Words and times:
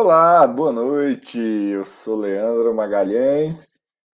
Olá, 0.00 0.46
boa 0.46 0.70
noite. 0.70 1.36
Eu 1.36 1.84
sou 1.84 2.14
Leandro 2.20 2.72
Magalhães 2.72 3.68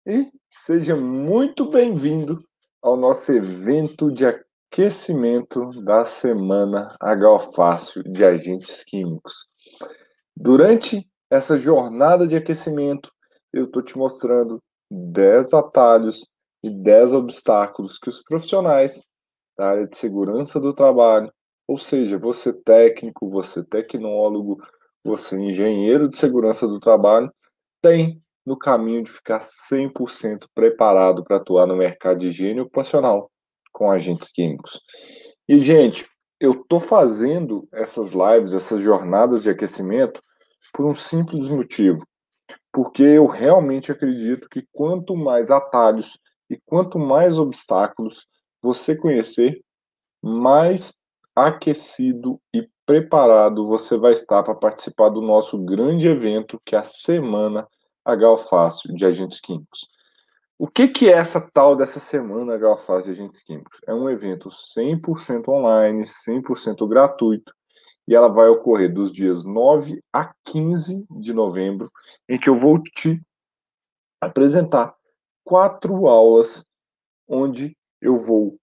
e 0.06 0.32
seja 0.48 0.96
muito 0.96 1.68
bem-vindo 1.68 2.42
ao 2.80 2.96
nosso 2.96 3.30
evento 3.30 4.10
de 4.10 4.24
aquecimento 4.24 5.68
da 5.84 6.06
semana 6.06 6.96
H-Fácil 6.98 8.02
de 8.02 8.24
Agentes 8.24 8.82
Químicos. 8.82 9.46
Durante 10.34 11.06
essa 11.30 11.58
jornada 11.58 12.26
de 12.26 12.34
aquecimento, 12.34 13.12
eu 13.52 13.66
estou 13.66 13.82
te 13.82 13.98
mostrando 13.98 14.62
10 14.90 15.52
atalhos 15.52 16.26
e 16.62 16.70
10 16.70 17.12
obstáculos 17.12 17.98
que 17.98 18.08
os 18.08 18.22
profissionais 18.22 19.02
da 19.54 19.68
área 19.68 19.86
de 19.86 19.98
segurança 19.98 20.58
do 20.58 20.72
trabalho, 20.72 21.30
ou 21.68 21.76
seja, 21.76 22.16
você 22.16 22.54
técnico, 22.54 23.28
você 23.28 23.62
tecnólogo, 23.62 24.62
você 25.04 25.36
engenheiro 25.36 26.08
de 26.08 26.16
segurança 26.16 26.66
do 26.66 26.80
trabalho, 26.80 27.30
tem 27.82 28.22
no 28.44 28.58
caminho 28.58 29.02
de 29.02 29.10
ficar 29.10 29.40
100% 29.40 30.46
preparado 30.54 31.22
para 31.22 31.36
atuar 31.36 31.66
no 31.66 31.76
mercado 31.76 32.20
de 32.20 32.28
higiene 32.28 32.60
ocupacional 32.60 33.30
com 33.72 33.90
agentes 33.90 34.30
químicos. 34.30 34.80
E, 35.48 35.60
gente, 35.60 36.06
eu 36.40 36.52
estou 36.52 36.80
fazendo 36.80 37.68
essas 37.72 38.10
lives, 38.10 38.52
essas 38.52 38.80
jornadas 38.80 39.42
de 39.42 39.50
aquecimento, 39.50 40.22
por 40.72 40.86
um 40.86 40.94
simples 40.94 41.48
motivo. 41.48 42.04
Porque 42.72 43.02
eu 43.02 43.26
realmente 43.26 43.92
acredito 43.92 44.48
que 44.48 44.66
quanto 44.72 45.16
mais 45.16 45.50
atalhos 45.50 46.18
e 46.50 46.58
quanto 46.66 46.98
mais 46.98 47.38
obstáculos 47.38 48.26
você 48.62 48.96
conhecer, 48.96 49.60
mais 50.22 50.92
aquecido 51.34 52.40
e 52.54 52.68
preparado 52.86 53.64
você 53.64 53.96
vai 53.96 54.12
estar 54.12 54.42
para 54.42 54.54
participar 54.54 55.08
do 55.08 55.20
nosso 55.20 55.58
grande 55.58 56.06
evento, 56.06 56.60
que 56.64 56.74
é 56.74 56.78
a 56.78 56.84
Semana 56.84 57.66
H-Fácil 58.04 58.94
de 58.94 59.04
Agentes 59.04 59.40
Químicos. 59.40 59.88
O 60.58 60.68
que, 60.68 60.86
que 60.88 61.08
é 61.08 61.12
essa 61.12 61.40
tal 61.52 61.74
dessa 61.74 61.98
Semana 61.98 62.54
H-Fácil 62.54 63.12
de 63.12 63.20
Agentes 63.20 63.42
Químicos? 63.42 63.80
É 63.86 63.94
um 63.94 64.08
evento 64.08 64.50
100% 64.50 65.48
online, 65.48 66.04
100% 66.04 66.86
gratuito, 66.86 67.52
e 68.06 68.14
ela 68.14 68.28
vai 68.28 68.48
ocorrer 68.48 68.92
dos 68.92 69.10
dias 69.10 69.44
9 69.44 70.02
a 70.12 70.32
15 70.44 71.06
de 71.10 71.32
novembro, 71.32 71.90
em 72.28 72.38
que 72.38 72.48
eu 72.48 72.54
vou 72.54 72.80
te 72.82 73.20
apresentar 74.20 74.94
quatro 75.42 76.06
aulas 76.06 76.66
onde 77.26 77.76
eu 78.00 78.18
vou 78.18 78.58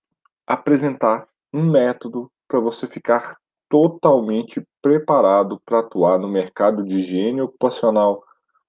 apresentar 0.45 1.27
um 1.53 1.69
método 1.69 2.31
para 2.47 2.59
você 2.59 2.87
ficar 2.87 3.37
totalmente 3.71 4.61
preparado 4.81 5.59
para 5.65 5.79
atuar 5.79 6.19
no 6.19 6.27
mercado 6.27 6.83
de 6.83 6.97
higiene 6.97 7.41
ocupacional 7.41 8.21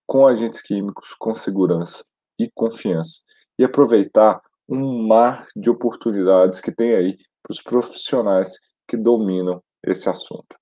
com 0.06 0.24
agentes 0.24 0.62
químicos 0.62 1.12
com 1.14 1.34
segurança 1.34 2.04
e 2.38 2.48
confiança 2.54 3.18
e 3.58 3.64
aproveitar 3.64 4.40
um 4.68 5.06
mar 5.06 5.48
de 5.56 5.68
oportunidades 5.68 6.60
que 6.60 6.70
tem 6.70 6.94
aí 6.94 7.18
para 7.42 7.52
os 7.52 7.60
profissionais 7.60 8.52
que 8.86 8.96
dominam 8.96 9.60
esse 9.84 10.08
assunto. 10.08 10.56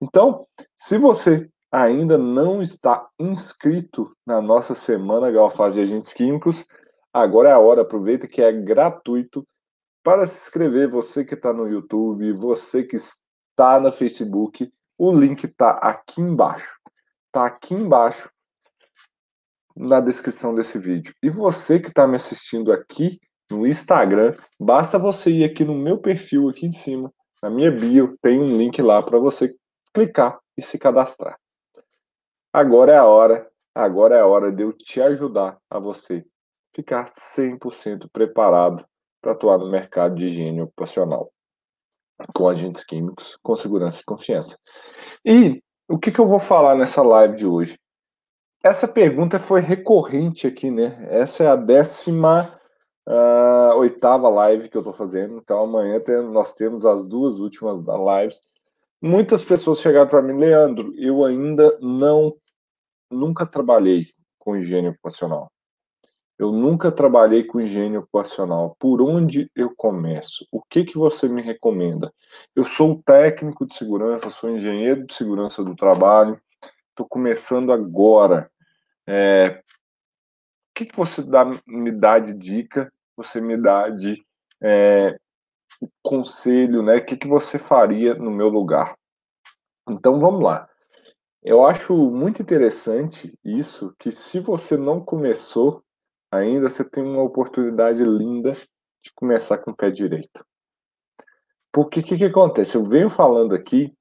Então, 0.00 0.46
se 0.76 0.98
você 0.98 1.48
ainda 1.72 2.18
não 2.18 2.60
está 2.60 3.08
inscrito 3.18 4.14
na 4.26 4.42
nossa 4.42 4.74
semana 4.74 5.30
Galfaz 5.30 5.72
de 5.72 5.80
Agentes 5.80 6.12
Químicos, 6.12 6.64
agora 7.12 7.48
é 7.48 7.52
a 7.52 7.58
hora, 7.58 7.80
aproveita 7.80 8.28
que 8.28 8.42
é 8.42 8.52
gratuito 8.52 9.46
para 10.04 10.26
se 10.26 10.42
inscrever, 10.42 10.88
você 10.88 11.24
que 11.24 11.34
está 11.34 11.52
no 11.52 11.66
YouTube, 11.66 12.32
você 12.32 12.84
que 12.84 12.96
está 12.96 13.25
no 13.58 13.90
Facebook, 13.90 14.70
o 14.98 15.12
link 15.12 15.44
está 15.44 15.70
aqui 15.70 16.20
embaixo. 16.20 16.78
Está 17.26 17.46
aqui 17.46 17.74
embaixo 17.74 18.30
na 19.74 20.00
descrição 20.00 20.54
desse 20.54 20.78
vídeo. 20.78 21.14
E 21.22 21.30
você 21.30 21.80
que 21.80 21.88
está 21.88 22.06
me 22.06 22.16
assistindo 22.16 22.72
aqui 22.72 23.18
no 23.50 23.66
Instagram, 23.66 24.36
basta 24.58 24.98
você 24.98 25.30
ir 25.30 25.44
aqui 25.44 25.64
no 25.64 25.74
meu 25.74 25.98
perfil 25.98 26.48
aqui 26.48 26.66
em 26.66 26.72
cima, 26.72 27.12
na 27.42 27.48
minha 27.48 27.70
bio, 27.70 28.16
tem 28.20 28.40
um 28.40 28.56
link 28.56 28.80
lá 28.82 29.02
para 29.02 29.18
você 29.18 29.54
clicar 29.94 30.38
e 30.56 30.62
se 30.62 30.78
cadastrar. 30.78 31.38
Agora 32.52 32.92
é 32.92 32.96
a 32.96 33.04
hora, 33.04 33.48
agora 33.74 34.16
é 34.16 34.20
a 34.20 34.26
hora 34.26 34.50
de 34.50 34.62
eu 34.62 34.72
te 34.72 35.00
ajudar 35.00 35.58
a 35.70 35.78
você 35.78 36.24
ficar 36.74 37.10
100% 37.12 38.08
preparado 38.12 38.84
para 39.20 39.32
atuar 39.32 39.58
no 39.58 39.70
mercado 39.70 40.16
de 40.16 40.26
higiene 40.26 40.62
ocupacional 40.62 41.30
com 42.34 42.48
agentes 42.48 42.84
químicos, 42.84 43.38
com 43.42 43.54
segurança 43.54 44.00
e 44.00 44.04
confiança. 44.04 44.58
E 45.24 45.62
o 45.88 45.98
que, 45.98 46.10
que 46.10 46.18
eu 46.18 46.26
vou 46.26 46.38
falar 46.38 46.74
nessa 46.74 47.02
live 47.02 47.36
de 47.36 47.46
hoje? 47.46 47.78
Essa 48.62 48.88
pergunta 48.88 49.38
foi 49.38 49.60
recorrente 49.60 50.46
aqui, 50.46 50.70
né? 50.70 51.06
Essa 51.10 51.44
é 51.44 51.46
a 51.46 51.56
décima 51.56 52.58
uh, 53.08 53.76
oitava 53.76 54.28
live 54.28 54.68
que 54.68 54.76
eu 54.76 54.80
estou 54.80 54.94
fazendo. 54.94 55.38
Então 55.38 55.62
amanhã 55.62 56.00
tem, 56.00 56.20
nós 56.22 56.54
temos 56.54 56.84
as 56.84 57.06
duas 57.06 57.38
últimas 57.38 57.78
lives. 57.78 58.40
Muitas 59.00 59.42
pessoas 59.42 59.80
chegaram 59.80 60.08
para 60.08 60.22
mim, 60.22 60.38
Leandro, 60.38 60.92
eu 60.96 61.24
ainda 61.24 61.78
não, 61.80 62.34
nunca 63.10 63.46
trabalhei 63.46 64.06
com 64.38 64.56
higiene 64.56 64.88
ocupacional. 64.88 65.50
Eu 66.38 66.52
nunca 66.52 66.92
trabalhei 66.92 67.44
com 67.44 67.60
higiene 67.60 67.96
ocupacional. 67.96 68.76
Por 68.78 69.00
onde 69.00 69.50
eu 69.54 69.74
começo? 69.74 70.46
O 70.52 70.62
que, 70.62 70.84
que 70.84 70.98
você 70.98 71.28
me 71.28 71.40
recomenda? 71.40 72.12
Eu 72.54 72.64
sou 72.64 73.02
técnico 73.02 73.66
de 73.66 73.74
segurança, 73.74 74.30
sou 74.30 74.50
engenheiro 74.50 75.06
de 75.06 75.14
segurança 75.14 75.64
do 75.64 75.74
trabalho, 75.74 76.40
estou 76.90 77.06
começando 77.08 77.72
agora. 77.72 78.50
É, 79.06 79.60
o 79.60 80.74
que, 80.74 80.86
que 80.86 80.96
você 80.96 81.22
dá, 81.22 81.44
me 81.66 81.90
dá 81.90 82.18
de 82.18 82.34
dica? 82.34 82.92
Você 83.16 83.40
me 83.40 83.56
dá 83.56 83.88
de 83.88 84.22
é, 84.62 85.18
conselho, 86.02 86.82
né? 86.82 86.96
O 86.96 87.04
que, 87.04 87.16
que 87.16 87.26
você 87.26 87.58
faria 87.58 88.14
no 88.14 88.30
meu 88.30 88.48
lugar? 88.48 88.94
Então 89.88 90.20
vamos 90.20 90.42
lá. 90.42 90.68
Eu 91.42 91.64
acho 91.64 91.94
muito 92.10 92.42
interessante 92.42 93.32
isso, 93.44 93.94
que 93.98 94.10
se 94.10 94.40
você 94.40 94.76
não 94.76 95.00
começou 95.00 95.82
ainda 96.36 96.70
você 96.70 96.88
tem 96.88 97.04
uma 97.04 97.22
oportunidade 97.22 98.02
linda 98.02 98.52
de 99.02 99.12
começar 99.14 99.58
com 99.58 99.70
o 99.70 99.76
pé 99.76 99.90
direito. 99.90 100.44
Porque 101.72 102.00
o 102.00 102.02
que, 102.02 102.16
que 102.16 102.24
acontece? 102.24 102.76
Eu 102.76 102.84
venho 102.84 103.10
falando 103.10 103.54
aqui, 103.54 103.92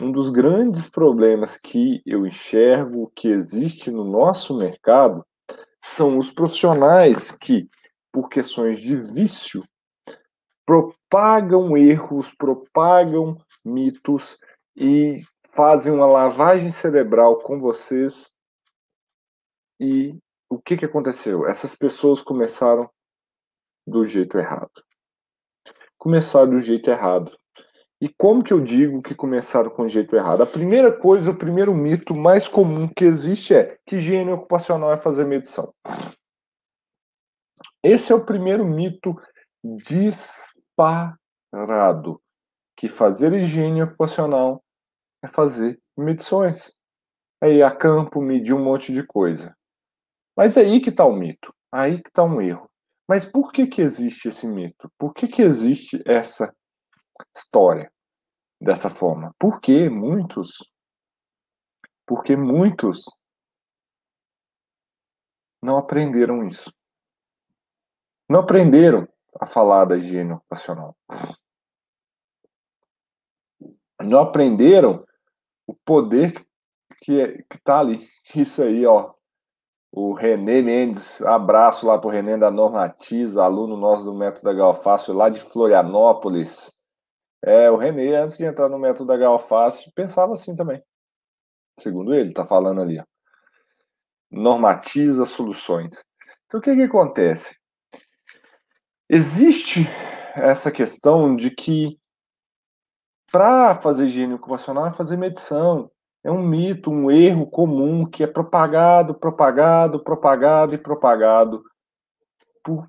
um 0.00 0.10
dos 0.10 0.30
grandes 0.30 0.86
problemas 0.86 1.56
que 1.56 2.02
eu 2.06 2.26
enxergo 2.26 3.12
que 3.14 3.28
existe 3.28 3.90
no 3.90 4.04
nosso 4.04 4.56
mercado 4.56 5.24
são 5.82 6.18
os 6.18 6.30
profissionais 6.30 7.30
que, 7.30 7.68
por 8.12 8.28
questões 8.28 8.80
de 8.80 8.96
vício, 8.96 9.62
propagam 10.64 11.76
erros, 11.76 12.30
propagam 12.30 13.36
mitos 13.64 14.38
e 14.76 15.22
fazem 15.50 15.92
uma 15.92 16.06
lavagem 16.06 16.72
cerebral 16.72 17.38
com 17.40 17.58
vocês 17.58 18.32
e 19.78 20.16
o 20.50 20.60
que, 20.60 20.76
que 20.76 20.84
aconteceu? 20.84 21.46
Essas 21.46 21.76
pessoas 21.76 22.20
começaram 22.20 22.90
do 23.86 24.04
jeito 24.04 24.36
errado. 24.36 24.82
Começaram 25.96 26.50
do 26.50 26.60
jeito 26.60 26.90
errado. 26.90 27.38
E 28.00 28.08
como 28.08 28.42
que 28.42 28.52
eu 28.52 28.60
digo 28.60 29.00
que 29.00 29.14
começaram 29.14 29.70
com 29.70 29.84
o 29.84 29.88
jeito 29.88 30.16
errado? 30.16 30.42
A 30.42 30.46
primeira 30.46 30.90
coisa, 30.90 31.30
o 31.30 31.38
primeiro 31.38 31.72
mito 31.72 32.16
mais 32.16 32.48
comum 32.48 32.88
que 32.88 33.04
existe 33.04 33.54
é 33.54 33.78
que 33.86 33.96
higiene 33.96 34.32
ocupacional 34.32 34.90
é 34.90 34.96
fazer 34.96 35.24
medição. 35.24 35.72
Esse 37.82 38.12
é 38.12 38.14
o 38.14 38.26
primeiro 38.26 38.64
mito 38.64 39.14
disparado. 39.62 41.18
Que 42.76 42.88
fazer 42.88 43.32
higiene 43.34 43.82
ocupacional 43.82 44.64
é 45.22 45.28
fazer 45.28 45.78
medições. 45.96 46.74
É 47.42 47.52
ir 47.52 47.62
a 47.62 47.70
campo, 47.70 48.20
medir 48.20 48.54
um 48.54 48.64
monte 48.64 48.92
de 48.92 49.06
coisa. 49.06 49.54
Mas 50.40 50.56
é 50.56 50.62
aí 50.62 50.80
que 50.80 50.88
está 50.88 51.04
o 51.04 51.12
mito, 51.12 51.54
aí 51.70 52.00
que 52.02 52.08
está 52.08 52.24
um 52.24 52.40
erro. 52.40 52.66
Mas 53.06 53.26
por 53.26 53.52
que, 53.52 53.66
que 53.66 53.82
existe 53.82 54.28
esse 54.28 54.46
mito? 54.46 54.90
Por 54.96 55.12
que, 55.12 55.28
que 55.28 55.42
existe 55.42 56.02
essa 56.06 56.56
história 57.36 57.92
dessa 58.58 58.88
forma? 58.88 59.34
Porque 59.38 59.90
muitos, 59.90 60.56
porque 62.06 62.38
muitos 62.38 63.04
não 65.62 65.76
aprenderam 65.76 66.46
isso. 66.46 66.72
Não 68.26 68.40
aprenderam 68.40 69.06
a 69.38 69.44
falar 69.44 69.84
da 69.84 69.98
higiene 69.98 70.32
ocupacional. 70.32 70.96
Não 74.00 74.20
aprenderam 74.20 75.06
o 75.66 75.74
poder 75.74 76.32
que 76.96 77.44
está 77.54 77.80
ali. 77.80 78.08
Isso 78.34 78.62
aí, 78.62 78.86
ó, 78.86 79.19
o 79.92 80.12
René 80.12 80.62
Mendes, 80.62 81.20
abraço 81.22 81.86
lá 81.86 81.98
pro 81.98 82.10
René 82.10 82.36
da 82.36 82.50
Normatiza, 82.50 83.42
aluno 83.42 83.76
nosso 83.76 84.04
do 84.04 84.14
Método 84.14 84.44
da 84.44 84.52
Galfácio, 84.52 85.12
lá 85.12 85.28
de 85.28 85.40
Florianópolis. 85.40 86.72
É, 87.42 87.70
o 87.70 87.76
René, 87.76 88.14
antes 88.14 88.36
de 88.36 88.44
entrar 88.44 88.68
no 88.68 88.78
Método 88.78 89.06
da 89.06 89.16
Galfácio, 89.16 89.90
pensava 89.94 90.34
assim 90.34 90.54
também. 90.54 90.82
segundo 91.78 92.14
ele, 92.14 92.28
está 92.28 92.44
falando 92.44 92.80
ali. 92.82 93.00
Ó. 93.00 93.04
Normatiza 94.30 95.24
soluções. 95.24 96.04
Então, 96.46 96.60
o 96.60 96.62
que, 96.62 96.74
que 96.74 96.82
acontece? 96.82 97.58
Existe 99.08 99.88
essa 100.36 100.70
questão 100.70 101.34
de 101.34 101.50
que 101.50 101.98
para 103.32 103.74
fazer 103.76 104.06
higiene 104.06 104.34
ocupacional 104.34 104.86
é 104.86 104.92
fazer 104.92 105.16
medição. 105.16 105.90
É 106.22 106.30
um 106.30 106.42
mito, 106.42 106.90
um 106.90 107.10
erro 107.10 107.46
comum 107.46 108.04
que 108.04 108.22
é 108.22 108.26
propagado, 108.26 109.14
propagado, 109.14 110.02
propagado 110.02 110.74
e 110.74 110.78
propagado 110.78 111.62
por 112.62 112.86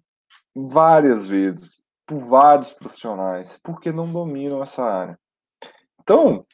várias 0.53 1.27
vezes, 1.27 1.83
por 2.05 2.19
vários 2.19 2.73
profissionais, 2.73 3.57
porque 3.63 3.91
não 3.91 4.11
dominam 4.11 4.61
essa 4.61 4.83
área. 4.83 5.19
Então, 6.01 6.45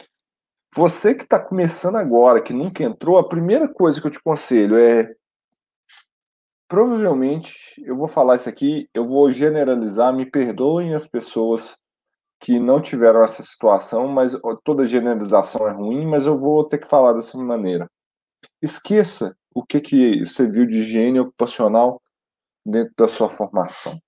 você 0.75 1.15
que 1.15 1.23
está 1.23 1.39
começando 1.39 1.95
agora, 1.95 2.41
que 2.41 2.53
nunca 2.53 2.83
entrou, 2.83 3.17
a 3.17 3.27
primeira 3.27 3.67
coisa 3.67 3.99
que 3.99 4.05
eu 4.05 4.11
te 4.11 4.19
aconselho 4.19 4.77
é. 4.77 5.11
Provavelmente, 6.67 7.55
eu 7.83 7.95
vou 7.95 8.07
falar 8.07 8.35
isso 8.35 8.49
aqui, 8.49 8.89
eu 8.93 9.05
vou 9.05 9.31
generalizar, 9.31 10.13
me 10.13 10.29
perdoem 10.29 10.93
as 10.93 11.07
pessoas 11.07 11.77
que 12.39 12.59
não 12.59 12.81
tiveram 12.81 13.23
essa 13.23 13.41
situação, 13.43 14.07
mas 14.07 14.33
toda 14.63 14.85
generalização 14.85 15.67
é 15.67 15.71
ruim, 15.71 16.05
mas 16.05 16.25
eu 16.25 16.37
vou 16.37 16.63
ter 16.63 16.77
que 16.77 16.87
falar 16.87 17.13
dessa 17.13 17.37
maneira. 17.37 17.89
Esqueça 18.61 19.35
o 19.53 19.65
que, 19.65 19.81
que 19.81 20.19
você 20.25 20.49
viu 20.49 20.65
de 20.65 20.77
higiene 20.77 21.19
ocupacional 21.19 22.01
dentro 22.65 22.93
da 22.97 23.07
sua 23.07 23.29
formação. 23.29 23.99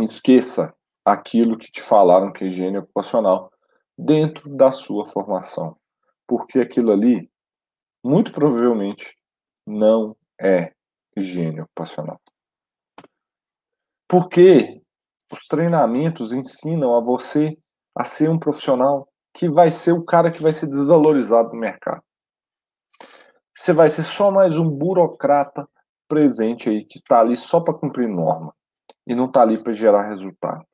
Esqueça 0.00 0.74
aquilo 1.04 1.58
que 1.58 1.70
te 1.70 1.82
falaram 1.82 2.32
que 2.32 2.44
é 2.44 2.48
higiene 2.48 2.78
ocupacional 2.78 3.52
dentro 3.96 4.48
da 4.56 4.72
sua 4.72 5.04
formação. 5.06 5.76
Porque 6.26 6.58
aquilo 6.58 6.90
ali, 6.90 7.30
muito 8.02 8.32
provavelmente, 8.32 9.16
não 9.66 10.16
é 10.40 10.72
higiene 11.16 11.60
ocupacional. 11.60 12.20
Porque 14.08 14.79
os 15.30 15.46
treinamentos 15.46 16.32
ensinam 16.32 16.94
a 16.96 17.00
você 17.00 17.56
a 17.94 18.04
ser 18.04 18.28
um 18.28 18.38
profissional 18.38 19.08
que 19.32 19.48
vai 19.48 19.70
ser 19.70 19.92
o 19.92 20.04
cara 20.04 20.30
que 20.30 20.42
vai 20.42 20.52
ser 20.52 20.66
desvalorizado 20.66 21.50
no 21.50 21.60
mercado. 21.60 22.02
Você 23.56 23.72
vai 23.72 23.88
ser 23.88 24.02
só 24.02 24.30
mais 24.30 24.56
um 24.56 24.68
burocrata 24.68 25.68
presente 26.08 26.68
aí 26.68 26.84
que 26.84 26.98
está 26.98 27.20
ali 27.20 27.36
só 27.36 27.60
para 27.60 27.74
cumprir 27.74 28.08
norma 28.08 28.52
e 29.06 29.14
não 29.14 29.26
está 29.26 29.42
ali 29.42 29.62
para 29.62 29.72
gerar 29.72 30.08
resultado. 30.08 30.64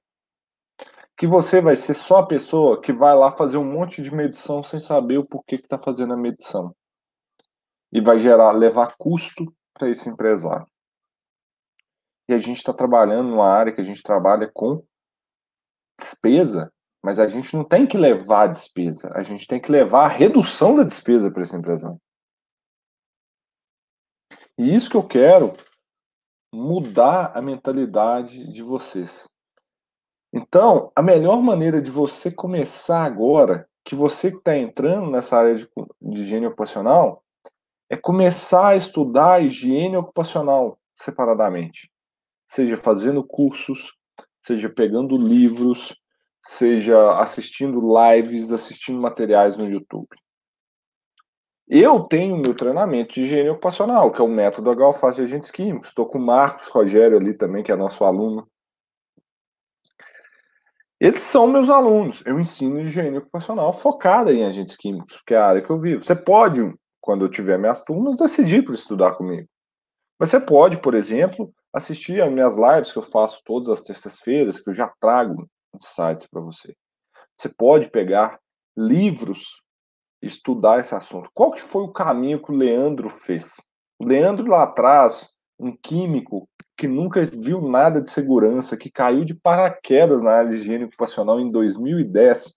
Que 1.19 1.26
você 1.26 1.61
vai 1.61 1.76
ser 1.76 1.94
só 1.94 2.19
a 2.19 2.26
pessoa 2.26 2.81
que 2.81 2.93
vai 2.93 3.14
lá 3.14 3.32
fazer 3.32 3.59
um 3.59 3.64
monte 3.64 4.02
de 4.02 4.14
medição 4.14 4.62
sem 4.62 4.79
saber 4.79 5.19
o 5.19 5.26
porquê 5.26 5.59
que 5.59 5.64
está 5.64 5.79
fazendo 5.79 6.14
a 6.14 6.17
medição 6.17 6.75
e 7.93 8.00
vai 8.00 8.19
gerar 8.19 8.52
levar 8.52 8.94
custo 8.97 9.44
para 9.75 9.88
esse 9.88 10.09
empresário 10.09 10.67
e 12.28 12.34
a 12.34 12.38
gente 12.38 12.58
está 12.58 12.73
trabalhando 12.73 13.31
numa 13.31 13.49
área 13.49 13.73
que 13.73 13.81
a 13.81 13.84
gente 13.84 14.02
trabalha 14.02 14.50
com 14.52 14.82
despesa, 15.99 16.73
mas 17.02 17.19
a 17.19 17.28
gente 17.28 17.55
não 17.55 17.64
tem 17.64 17.87
que 17.87 17.96
levar 17.96 18.43
a 18.43 18.46
despesa, 18.49 19.11
a 19.14 19.23
gente 19.23 19.46
tem 19.46 19.61
que 19.61 19.70
levar 19.70 20.06
a 20.06 20.08
redução 20.08 20.75
da 20.75 20.82
despesa 20.82 21.31
para 21.31 21.43
essa 21.43 21.56
empresa. 21.56 21.96
E 24.58 24.75
isso 24.75 24.90
que 24.90 24.96
eu 24.96 25.06
quero 25.06 25.52
mudar 26.52 27.32
a 27.34 27.43
mentalidade 27.43 28.50
de 28.50 28.62
vocês. 28.62 29.28
Então, 30.32 30.90
a 30.96 31.02
melhor 31.02 31.40
maneira 31.43 31.81
de 31.81 31.90
você 31.90 32.31
começar 32.31 33.05
agora, 33.05 33.69
que 33.84 33.94
você 33.94 34.31
que 34.31 34.38
está 34.38 34.56
entrando 34.56 35.11
nessa 35.11 35.37
área 35.37 35.55
de, 35.55 35.69
de 36.00 36.20
higiene 36.20 36.46
ocupacional, 36.46 37.23
é 37.88 37.96
começar 37.96 38.69
a 38.69 38.76
estudar 38.76 39.34
a 39.34 39.40
higiene 39.40 39.96
ocupacional 39.96 40.78
separadamente 40.94 41.90
seja 42.47 42.77
fazendo 42.77 43.25
cursos, 43.25 43.93
seja 44.43 44.69
pegando 44.69 45.17
livros, 45.17 45.95
seja 46.45 47.19
assistindo 47.19 47.81
lives, 47.81 48.53
assistindo 48.53 49.01
materiais 49.01 49.57
no 49.57 49.69
YouTube. 49.69 50.09
Eu 51.69 52.05
tenho 52.05 52.37
meu 52.37 52.55
treinamento 52.55 53.15
de 53.15 53.23
higiene 53.23 53.49
ocupacional, 53.49 54.13
que 54.13 54.21
é 54.21 54.25
o 54.25 54.29
método 54.29 54.71
H-Alface 54.71 55.17
de 55.17 55.25
agentes 55.25 55.51
químicos. 55.51 55.89
Estou 55.89 56.07
com 56.07 56.19
o 56.19 56.25
Marcos 56.25 56.69
Rogério 56.69 57.19
ali 57.19 57.35
também, 57.35 57.65
que 57.65 57.73
é 57.73 57.77
nosso 57.77 58.05
aluno. 58.05 58.49
Eles 61.01 61.23
são 61.23 61.49
meus 61.49 61.69
alunos. 61.69 62.23
Eu 62.25 62.39
ensino 62.39 62.81
higiene 62.81 63.19
ocupacional 63.19 63.73
focada 63.73 64.33
em 64.33 64.45
agentes 64.45 64.77
químicos, 64.77 65.17
porque 65.17 65.35
é 65.35 65.39
a 65.39 65.47
área 65.47 65.63
que 65.63 65.69
eu 65.69 65.79
vivo. 65.79 66.05
Você 66.05 66.15
pode, 66.15 66.73
quando 67.01 67.25
eu 67.25 67.29
tiver 67.29 67.59
minhas 67.59 67.83
turmas, 67.83 68.17
decidir 68.17 68.65
por 68.65 68.75
estudar 68.75 69.17
comigo. 69.17 69.49
Mas 70.19 70.31
você 70.31 70.41
pode, 70.41 70.79
por 70.79 70.95
exemplo, 70.95 71.53
assistir 71.76 72.23
as 72.23 72.32
minhas 72.32 72.56
lives 72.56 72.90
que 72.90 72.99
eu 72.99 73.02
faço 73.02 73.43
todas 73.44 73.69
as 73.69 73.82
terças-feiras, 73.82 74.58
que 74.58 74.70
eu 74.70 74.75
já 74.75 74.90
trago 74.99 75.46
sites 75.78 76.26
para 76.26 76.40
você. 76.40 76.75
Você 77.37 77.50
pode 77.50 77.90
pegar 77.90 78.40
livros 78.75 79.62
e 80.23 80.26
estudar 80.26 80.81
esse 80.81 80.94
assunto. 80.94 81.31
Qual 81.34 81.52
que 81.52 81.61
foi 81.61 81.82
o 81.82 81.93
caminho 81.93 82.43
que 82.43 82.50
o 82.50 82.56
Leandro 82.56 83.11
fez? 83.11 83.56
O 83.99 84.06
Leandro 84.06 84.46
lá 84.46 84.62
atrás, 84.62 85.28
um 85.61 85.76
químico 85.76 86.49
que 86.78 86.88
nunca 86.88 87.26
viu 87.26 87.61
nada 87.61 88.00
de 88.00 88.11
segurança, 88.11 88.75
que 88.75 88.90
caiu 88.90 89.23
de 89.23 89.34
paraquedas 89.34 90.23
na 90.23 90.31
área 90.31 90.50
de 90.50 90.56
higiene 90.56 90.84
ocupacional 90.84 91.38
em 91.38 91.50
2010. 91.50 92.55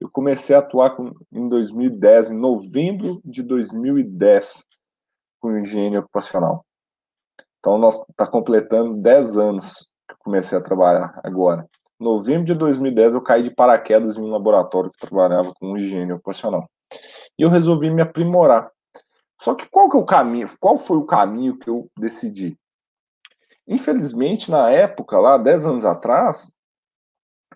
Eu 0.00 0.10
comecei 0.10 0.56
a 0.56 0.58
atuar 0.58 0.96
com, 0.96 1.12
em 1.30 1.48
2010, 1.48 2.32
em 2.32 2.38
novembro 2.38 3.20
de 3.24 3.40
2010, 3.40 4.66
com 5.40 5.56
higiene 5.58 5.98
ocupacional. 5.98 6.66
Então, 7.62 7.78
nós 7.78 7.94
está 8.10 8.26
completando 8.26 8.96
10 8.96 9.38
anos 9.38 9.88
que 10.08 10.16
comecei 10.18 10.58
a 10.58 10.60
trabalhar 10.60 11.20
agora. 11.22 11.64
Em 12.00 12.02
novembro 12.02 12.44
de 12.44 12.54
2010, 12.54 13.14
eu 13.14 13.20
caí 13.20 13.44
de 13.44 13.52
paraquedas 13.52 14.16
em 14.16 14.20
um 14.20 14.32
laboratório 14.32 14.90
que 14.90 14.98
trabalhava 14.98 15.54
com 15.54 15.78
higiene 15.78 16.12
ocupacional. 16.12 16.68
E 17.38 17.42
eu 17.42 17.48
resolvi 17.48 17.88
me 17.88 18.02
aprimorar. 18.02 18.68
Só 19.40 19.54
que 19.54 19.68
qual 19.70 19.88
que 19.88 19.96
é 19.96 20.00
o 20.00 20.04
caminho? 20.04 20.48
Qual 20.58 20.76
foi 20.76 20.96
o 20.96 21.06
caminho 21.06 21.56
que 21.56 21.70
eu 21.70 21.88
decidi? 21.96 22.58
Infelizmente, 23.64 24.50
na 24.50 24.68
época, 24.68 25.20
lá, 25.20 25.38
10 25.38 25.64
anos 25.64 25.84
atrás, 25.84 26.52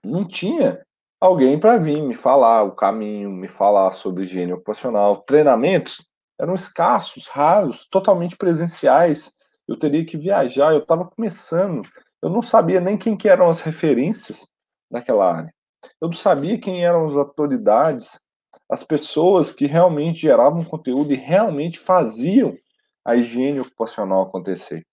não 0.05 0.25
tinha 0.25 0.87
alguém 1.21 1.59
para 1.59 1.79
vir 1.79 2.01
me 2.01 2.15
falar 2.15 2.63
o 2.63 2.77
caminho, 2.77 3.29
me 3.33 3.49
falar 3.49 3.91
sobre 3.91 4.23
higiene 4.23 4.53
ocupacional. 4.53 5.17
Treinamentos 5.23 6.07
eram 6.39 6.55
escassos, 6.55 7.27
raros, 7.27 7.89
totalmente 7.91 8.37
presenciais 8.37 9.36
eu 9.69 9.79
teria 9.79 10.05
que 10.05 10.17
viajar, 10.17 10.73
eu 10.73 10.81
estava 10.81 11.05
começando, 11.05 11.83
eu 12.23 12.31
não 12.31 12.43
sabia 12.43 12.81
nem 12.81 12.97
quem 12.97 13.17
que 13.17 13.29
eram 13.29 13.49
as 13.49 13.61
referências 13.61 14.49
daquela 14.91 15.37
área. 15.37 15.55
Eu 16.01 16.09
não 16.09 16.15
sabia 16.15 16.59
quem 16.59 16.85
eram 16.85 17.05
as 17.05 17.17
autoridades, 17.17 18.21
as 18.69 18.83
pessoas 18.83 19.53
que 19.53 19.67
realmente 19.67 20.21
geravam 20.21 20.65
conteúdo 20.65 21.13
e 21.13 21.17
realmente 21.17 21.79
faziam 21.79 22.57
a 23.05 23.15
higiene 23.15 23.61
ocupacional 23.61 24.23
acontecer. 24.23 24.85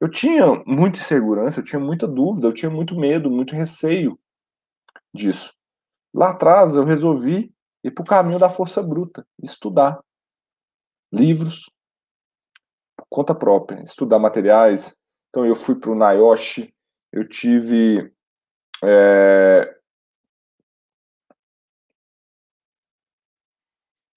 Eu 0.00 0.10
tinha 0.10 0.44
muita 0.66 0.98
insegurança, 0.98 1.60
eu 1.60 1.64
tinha 1.64 1.80
muita 1.80 2.06
dúvida, 2.06 2.46
eu 2.46 2.52
tinha 2.52 2.70
muito 2.70 2.94
medo, 2.94 3.30
muito 3.30 3.54
receio 3.54 4.18
disso. 5.14 5.54
Lá 6.12 6.30
atrás 6.30 6.74
eu 6.74 6.84
resolvi 6.84 7.54
ir 7.82 7.90
para 7.90 8.02
o 8.02 8.06
caminho 8.06 8.38
da 8.38 8.50
força 8.50 8.82
bruta, 8.82 9.26
estudar 9.42 10.00
livros, 11.12 11.70
conta 13.08 13.34
própria, 13.34 13.82
estudar 13.82 14.18
materiais. 14.18 14.96
Então 15.28 15.44
eu 15.46 15.54
fui 15.54 15.74
para 15.74 15.90
o 15.90 15.94
Nayoshi, 15.94 16.74
eu 17.12 17.28
tive 17.28 18.12
é, 18.82 19.74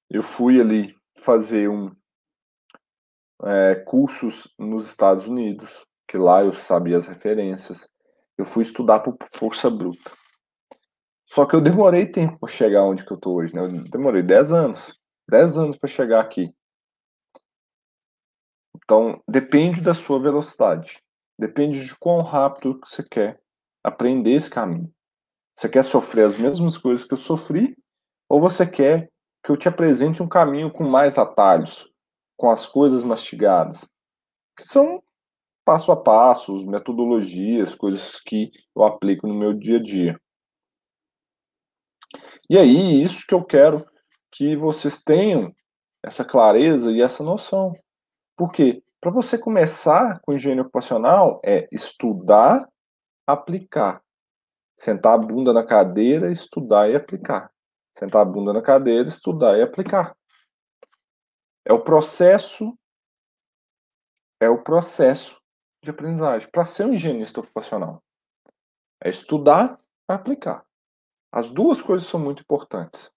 eu 0.10 0.24
fui 0.24 0.60
ali 0.60 0.96
fazer 1.16 1.70
um 1.70 1.96
é, 3.44 3.76
cursos 3.76 4.54
nos 4.58 4.88
Estados 4.88 5.28
Unidos, 5.28 5.86
que 6.08 6.18
lá 6.18 6.44
eu 6.44 6.54
sabia 6.54 6.98
as 6.98 7.08
referências. 7.08 7.88
Eu 8.38 8.46
fui 8.46 8.64
estudar 8.64 9.00
por 9.00 9.18
força 9.34 9.70
bruta. 9.70 10.12
Só 11.26 11.46
que 11.46 11.56
eu 11.56 11.62
demorei 11.62 12.06
tempo 12.06 12.40
para 12.40 12.50
chegar 12.50 12.84
onde 12.84 13.06
que 13.06 13.12
eu 13.12 13.18
tô 13.18 13.34
hoje, 13.34 13.54
né? 13.54 13.62
Eu 13.62 13.84
demorei 13.90 14.24
10 14.24 14.52
anos. 14.52 14.98
10 15.30 15.58
anos 15.58 15.78
para 15.78 15.90
chegar 15.90 16.22
aqui. 16.22 16.54
Então, 18.88 19.22
depende 19.28 19.82
da 19.82 19.94
sua 19.94 20.18
velocidade. 20.18 21.04
Depende 21.38 21.86
de 21.86 21.94
quão 22.00 22.22
rápido 22.22 22.80
você 22.82 23.04
quer 23.04 23.38
aprender 23.84 24.32
esse 24.32 24.50
caminho. 24.50 24.90
Você 25.54 25.68
quer 25.68 25.84
sofrer 25.84 26.26
as 26.26 26.38
mesmas 26.38 26.78
coisas 26.78 27.04
que 27.04 27.14
eu 27.14 27.18
sofri? 27.18 27.76
Ou 28.30 28.40
você 28.40 28.66
quer 28.66 29.12
que 29.44 29.52
eu 29.52 29.58
te 29.58 29.68
apresente 29.68 30.24
um 30.24 30.28
caminho 30.28 30.72
com 30.72 30.86
mais 30.86 31.18
atalhos, 31.18 31.92
com 32.38 32.50
as 32.50 32.66
coisas 32.66 33.04
mastigadas? 33.04 33.90
Que 34.58 34.64
são 34.64 35.04
passo 35.66 35.92
a 35.92 36.02
passo, 36.02 36.66
metodologias, 36.66 37.76
coisas 37.76 38.22
que 38.22 38.50
eu 38.74 38.84
aplico 38.86 39.28
no 39.28 39.34
meu 39.34 39.54
dia 39.54 39.80
a 39.80 39.84
dia. 39.84 40.18
E 42.50 42.58
aí, 42.58 43.04
isso 43.04 43.28
que 43.28 43.34
eu 43.34 43.44
quero 43.44 43.86
que 44.32 44.56
vocês 44.56 45.04
tenham 45.04 45.54
essa 46.02 46.24
clareza 46.24 46.90
e 46.90 47.02
essa 47.02 47.22
noção. 47.22 47.74
Por 48.38 48.52
quê? 48.52 48.84
Para 49.02 49.10
você 49.10 49.38
começar 49.38 50.20
com 50.22 50.32
higiene 50.32 50.62
ocupacional, 50.62 51.42
é 51.44 51.68
estudar, 51.72 52.70
aplicar. 53.26 54.04
Sentar 54.78 55.16
a 55.16 55.18
bunda 55.18 55.52
na 55.52 55.66
cadeira, 55.66 56.32
estudar 56.32 56.88
e 56.88 56.96
aplicar. 56.96 57.52
Sentar 57.98 58.22
a 58.22 58.26
bunda 58.26 58.54
na 58.54 58.62
cadeira, 58.62 59.10
estudar 59.10 59.58
e 59.58 59.64
aplicar. 59.64 60.16
É 61.66 61.74
o 61.74 61.84
processo 61.84 62.78
é 64.40 64.48
o 64.48 64.62
processo 64.62 65.42
de 65.84 65.90
aprendizagem 65.90 66.48
para 66.52 66.64
ser 66.64 66.86
um 66.86 66.94
higienista 66.94 67.40
ocupacional. 67.40 68.04
É 69.04 69.10
estudar, 69.10 69.80
aplicar. 70.08 70.64
As 71.32 71.50
duas 71.50 71.82
coisas 71.82 72.08
são 72.08 72.20
muito 72.20 72.44
importantes. 72.44 73.12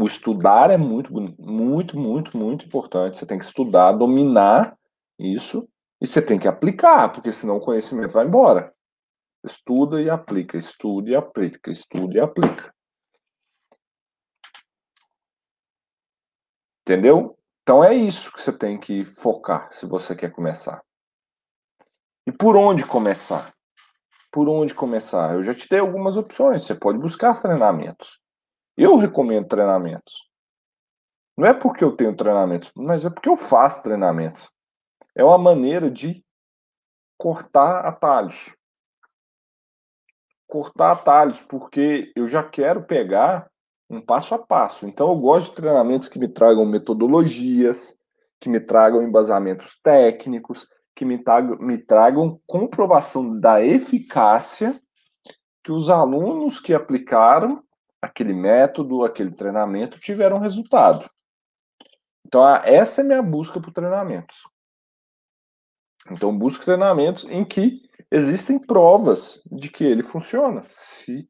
O 0.00 0.06
estudar 0.06 0.70
é 0.70 0.76
muito, 0.76 1.12
muito, 1.12 1.98
muito, 1.98 2.38
muito 2.38 2.64
importante. 2.64 3.18
Você 3.18 3.26
tem 3.26 3.36
que 3.36 3.44
estudar, 3.44 3.90
dominar 3.90 4.78
isso 5.18 5.68
e 6.00 6.06
você 6.06 6.22
tem 6.22 6.38
que 6.38 6.46
aplicar, 6.46 7.08
porque 7.08 7.32
senão 7.32 7.56
o 7.56 7.60
conhecimento 7.60 8.12
vai 8.12 8.24
embora. 8.24 8.72
Estuda 9.44 10.00
e 10.00 10.08
aplica, 10.08 10.56
estuda 10.56 11.10
e 11.10 11.16
aplica, 11.16 11.72
estuda 11.72 12.16
e 12.16 12.20
aplica. 12.20 12.72
Entendeu? 16.82 17.36
Então 17.62 17.82
é 17.82 17.92
isso 17.92 18.32
que 18.32 18.40
você 18.40 18.56
tem 18.56 18.78
que 18.78 19.04
focar 19.04 19.72
se 19.72 19.84
você 19.84 20.14
quer 20.14 20.30
começar. 20.30 20.80
E 22.24 22.30
por 22.30 22.54
onde 22.54 22.86
começar? 22.86 23.52
Por 24.30 24.48
onde 24.48 24.74
começar? 24.74 25.34
Eu 25.34 25.42
já 25.42 25.52
te 25.52 25.68
dei 25.68 25.80
algumas 25.80 26.16
opções. 26.16 26.62
Você 26.62 26.76
pode 26.76 26.98
buscar 26.98 27.42
treinamentos. 27.42 28.20
Eu 28.80 28.94
recomendo 28.94 29.48
treinamentos. 29.48 30.28
Não 31.36 31.44
é 31.44 31.52
porque 31.52 31.82
eu 31.82 31.96
tenho 31.96 32.14
treinamentos, 32.14 32.70
mas 32.76 33.04
é 33.04 33.10
porque 33.10 33.28
eu 33.28 33.36
faço 33.36 33.82
treinamentos. 33.82 34.48
É 35.16 35.24
uma 35.24 35.36
maneira 35.36 35.90
de 35.90 36.24
cortar 37.16 37.80
atalhos. 37.84 38.54
Cortar 40.46 40.92
atalhos, 40.92 41.42
porque 41.42 42.12
eu 42.14 42.28
já 42.28 42.44
quero 42.44 42.84
pegar 42.84 43.50
um 43.90 44.00
passo 44.00 44.32
a 44.32 44.38
passo. 44.38 44.86
Então, 44.86 45.08
eu 45.08 45.16
gosto 45.16 45.48
de 45.48 45.56
treinamentos 45.56 46.08
que 46.08 46.20
me 46.20 46.28
tragam 46.28 46.64
metodologias, 46.64 47.98
que 48.40 48.48
me 48.48 48.60
tragam 48.60 49.02
embasamentos 49.02 49.76
técnicos, 49.82 50.68
que 50.94 51.04
me 51.04 51.18
tragam, 51.18 51.58
me 51.58 51.78
tragam 51.78 52.40
comprovação 52.46 53.40
da 53.40 53.60
eficácia 53.60 54.80
que 55.64 55.72
os 55.72 55.90
alunos 55.90 56.60
que 56.60 56.72
aplicaram 56.72 57.66
aquele 58.18 58.34
método, 58.34 59.04
aquele 59.04 59.30
treinamento, 59.30 60.00
tiveram 60.00 60.40
resultado. 60.40 61.08
Então, 62.26 62.44
essa 62.64 63.00
é 63.00 63.04
minha 63.04 63.22
busca 63.22 63.60
por 63.60 63.72
treinamentos. 63.72 64.42
Então, 66.10 66.36
busco 66.36 66.64
treinamentos 66.64 67.24
em 67.24 67.44
que 67.44 67.80
existem 68.10 68.58
provas 68.58 69.40
de 69.46 69.70
que 69.70 69.84
ele 69.84 70.02
funciona, 70.02 70.66
se 70.70 71.28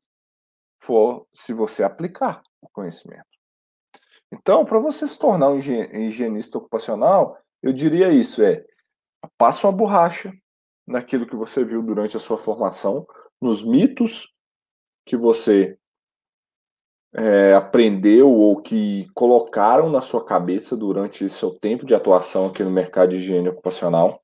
for, 0.83 1.27
se 1.35 1.53
você 1.53 1.83
aplicar 1.83 2.43
o 2.61 2.69
conhecimento. 2.71 3.27
Então, 4.33 4.65
para 4.65 4.79
você 4.79 5.07
se 5.07 5.19
tornar 5.19 5.51
um 5.51 5.59
higienista 5.59 6.57
ocupacional, 6.57 7.39
eu 7.63 7.73
diria 7.73 8.11
isso: 8.11 8.43
é 8.43 8.65
passa 9.37 9.67
uma 9.67 9.77
borracha 9.77 10.33
naquilo 10.87 11.27
que 11.27 11.37
você 11.37 11.65
viu 11.65 11.83
durante 11.83 12.17
a 12.17 12.21
sua 12.21 12.39
formação, 12.39 13.07
nos 13.41 13.63
mitos 13.63 14.35
que 15.05 15.17
você 15.17 15.79
é, 17.15 17.55
aprendeu 17.55 18.31
ou 18.31 18.61
que 18.61 19.09
colocaram 19.15 19.91
na 19.91 20.01
sua 20.01 20.25
cabeça 20.25 20.77
durante 20.77 21.29
seu 21.29 21.51
tempo 21.59 21.87
de 21.87 21.95
atuação 21.95 22.47
aqui 22.47 22.63
no 22.63 22.71
mercado 22.71 23.11
de 23.11 23.17
higiene 23.17 23.49
ocupacional. 23.49 24.23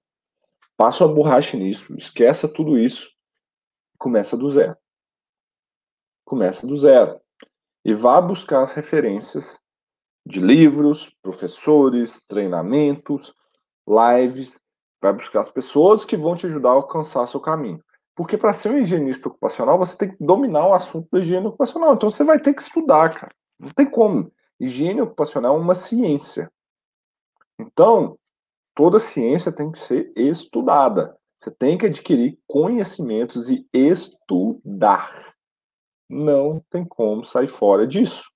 Passa 0.76 1.04
uma 1.04 1.14
borracha 1.14 1.56
nisso, 1.56 1.94
esqueça 1.96 2.48
tudo 2.48 2.78
isso, 2.78 3.10
começa 3.98 4.36
do 4.36 4.50
zero. 4.50 4.76
Começa 6.24 6.66
do 6.66 6.76
zero 6.76 7.20
e 7.84 7.94
vá 7.94 8.20
buscar 8.20 8.62
as 8.62 8.72
referências 8.72 9.60
de 10.26 10.40
livros, 10.40 11.14
professores, 11.22 12.24
treinamentos, 12.26 13.34
lives, 13.86 14.58
vai 15.00 15.12
buscar 15.12 15.40
as 15.40 15.50
pessoas 15.50 16.04
que 16.04 16.16
vão 16.16 16.34
te 16.34 16.46
ajudar 16.46 16.70
a 16.70 16.74
alcançar 16.74 17.26
seu 17.26 17.40
caminho. 17.40 17.82
Porque 18.14 18.38
para 18.38 18.54
ser 18.54 18.70
um 18.70 18.78
higienista 18.78 19.28
ocupacional, 19.28 19.76
você 19.78 19.96
tem 19.96 20.10
que 20.10 20.24
dominar 20.24 20.68
o 20.68 20.74
assunto 20.74 21.08
da 21.10 21.18
higiene 21.18 21.46
ocupacional. 21.46 21.94
Então 21.94 22.10
você 22.10 22.22
vai 22.22 22.38
ter 22.38 22.54
que 22.54 22.62
estudar, 22.62 23.12
cara. 23.12 23.34
Não 23.58 23.70
tem 23.70 23.88
como. 23.88 24.32
Higiene 24.60 25.02
ocupacional 25.02 25.56
é 25.56 25.60
uma 25.60 25.74
ciência. 25.74 26.50
Então, 27.58 28.18
toda 28.74 29.00
ciência 29.00 29.52
tem 29.52 29.70
que 29.70 29.78
ser 29.78 30.12
estudada. 30.16 31.18
Você 31.38 31.50
tem 31.50 31.76
que 31.76 31.86
adquirir 31.86 32.38
conhecimentos 32.46 33.48
e 33.48 33.68
estudar. 33.72 35.34
Não 36.08 36.60
tem 36.70 36.84
como 36.84 37.24
sair 37.24 37.48
fora 37.48 37.86
disso. 37.86 38.30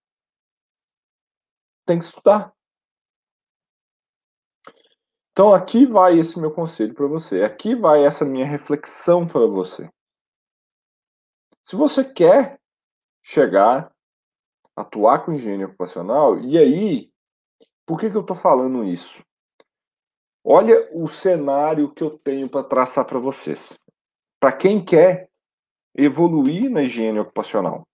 Tem 1.87 1.99
que 1.99 2.05
estudar. 2.05 2.53
Então 5.39 5.55
aqui 5.55 5.87
vai 5.87 6.19
esse 6.19 6.37
meu 6.37 6.51
conselho 6.51 6.93
para 6.93 7.07
você. 7.07 7.45
Aqui 7.45 7.73
vai 7.73 8.05
essa 8.05 8.25
minha 8.25 8.45
reflexão 8.45 9.25
para 9.25 9.47
você. 9.47 9.89
Se 11.63 11.77
você 11.77 12.03
quer 12.03 12.59
chegar, 13.23 13.95
atuar 14.75 15.25
com 15.25 15.33
higiene 15.33 15.65
ocupacional, 15.65 16.41
e 16.41 16.59
aí, 16.59 17.13
por 17.87 18.01
que, 18.01 18.11
que 18.11 18.17
eu 18.17 18.23
estou 18.23 18.35
falando 18.35 18.83
isso? 18.83 19.23
Olha 20.43 20.91
o 20.93 21.07
cenário 21.07 21.95
que 21.95 22.03
eu 22.03 22.19
tenho 22.19 22.51
para 22.51 22.65
traçar 22.65 23.05
para 23.05 23.21
vocês. 23.21 23.79
Para 24.41 24.51
quem 24.51 24.85
quer 24.85 25.31
evoluir 25.95 26.69
na 26.69 26.83
higiene 26.83 27.21
ocupacional. 27.21 27.87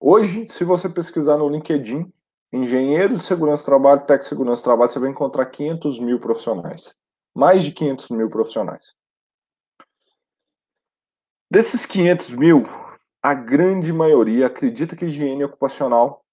Hoje, 0.00 0.48
se 0.48 0.64
você 0.64 0.88
pesquisar 0.88 1.36
no 1.36 1.50
LinkedIn, 1.50 2.10
engenheiro 2.54 3.16
de 3.16 3.24
segurança 3.24 3.62
do 3.62 3.66
trabalho, 3.66 4.00
técnico 4.00 4.22
de 4.22 4.28
segurança 4.28 4.60
do 4.60 4.64
trabalho, 4.64 4.90
você 4.90 4.98
vai 4.98 5.10
encontrar 5.10 5.46
500 5.46 5.98
mil 5.98 6.20
profissionais. 6.20 6.94
Mais 7.34 7.64
de 7.64 7.72
500 7.72 8.10
mil 8.10 8.30
profissionais. 8.30 8.94
Desses 11.50 11.84
500 11.84 12.30
mil, 12.34 12.64
a 13.22 13.34
grande 13.34 13.92
maioria 13.92 14.46
acredita 14.46 14.94
que 14.94 15.06
higiene 15.06 15.44
ocupacional 15.44 16.24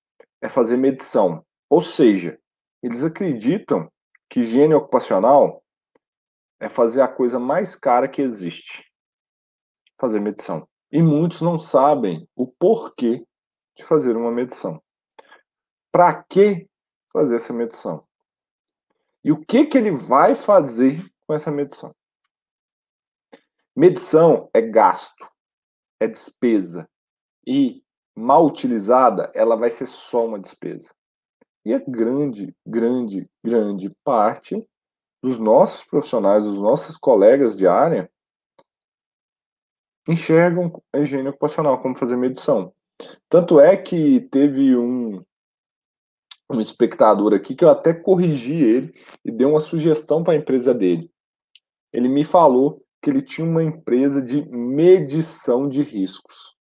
é 0.42 0.48
fazer 0.48 0.78
medição. 0.78 1.44
Ou 1.70 1.82
seja, 1.82 2.40
eles 2.84 3.04
acreditam 3.04 3.92
que 4.30 4.42
higiene 4.42 4.74
ocupacional 4.74 5.64
é 6.60 6.70
fazer 6.70 7.02
a 7.02 7.08
coisa 7.08 7.40
mais 7.40 7.76
cara 7.76 8.08
que 8.08 8.22
existe 8.22 8.92
fazer 10.02 10.20
medição. 10.20 10.68
E 10.92 11.02
muitos 11.02 11.42
não 11.42 11.60
sabem 11.60 12.28
o 12.36 12.48
porquê 12.48 13.24
de 13.78 13.84
fazer 13.84 14.18
uma 14.18 14.32
medição. 14.32 14.82
Para 15.92 16.24
que 16.24 16.68
fazer 17.12 17.36
essa 17.36 17.52
medição? 17.52 18.06
E 19.24 19.32
o 19.32 19.40
que, 19.40 19.66
que 19.66 19.78
ele 19.78 19.92
vai 19.92 20.34
fazer 20.34 21.06
com 21.28 21.34
essa 21.34 21.52
medição? 21.52 21.94
Medição 23.76 24.50
é 24.54 24.62
gasto, 24.62 25.30
é 26.00 26.08
despesa. 26.08 26.90
E 27.46 27.84
mal 28.16 28.46
utilizada, 28.46 29.32
ela 29.34 29.56
vai 29.56 29.72
ser 29.72 29.88
só 29.88 30.26
uma 30.26 30.40
despesa. 30.40 30.94
E 31.64 31.74
a 31.74 31.80
grande, 31.80 32.56
grande, 32.66 33.30
grande 33.44 33.90
parte 34.04 34.66
dos 35.22 35.38
nossos 35.38 35.84
profissionais, 35.84 36.46
dos 36.46 36.60
nossos 36.60 36.98
colegas 36.98 37.56
de 37.56 37.68
área, 37.68 38.12
enxergam 40.10 40.82
a 40.92 40.98
higiene 41.00 41.30
ocupacional 41.30 41.80
como 41.80 41.96
fazer 41.96 42.18
medição. 42.18 42.74
Tanto 43.30 43.60
é 43.60 43.78
que 43.78 44.22
teve 44.32 44.76
um, 44.76 45.24
um 46.56 46.62
espectador 46.62 47.34
aqui 47.34 47.56
que 47.56 47.64
eu 47.64 47.70
até 47.70 47.94
corrigi 47.94 48.56
ele 48.56 48.94
e 49.24 49.32
dei 49.32 49.46
uma 49.46 49.60
sugestão 49.60 50.24
para 50.24 50.34
a 50.34 50.38
empresa 50.38 50.74
dele. 50.74 51.12
Ele 51.92 52.08
me 52.08 52.24
falou 52.24 52.84
que 53.02 53.10
ele 53.10 53.22
tinha 53.22 53.48
uma 53.48 53.64
empresa 53.64 54.22
de 54.22 54.42
medição 54.50 55.68
de 55.68 55.82
riscos. 55.82 56.56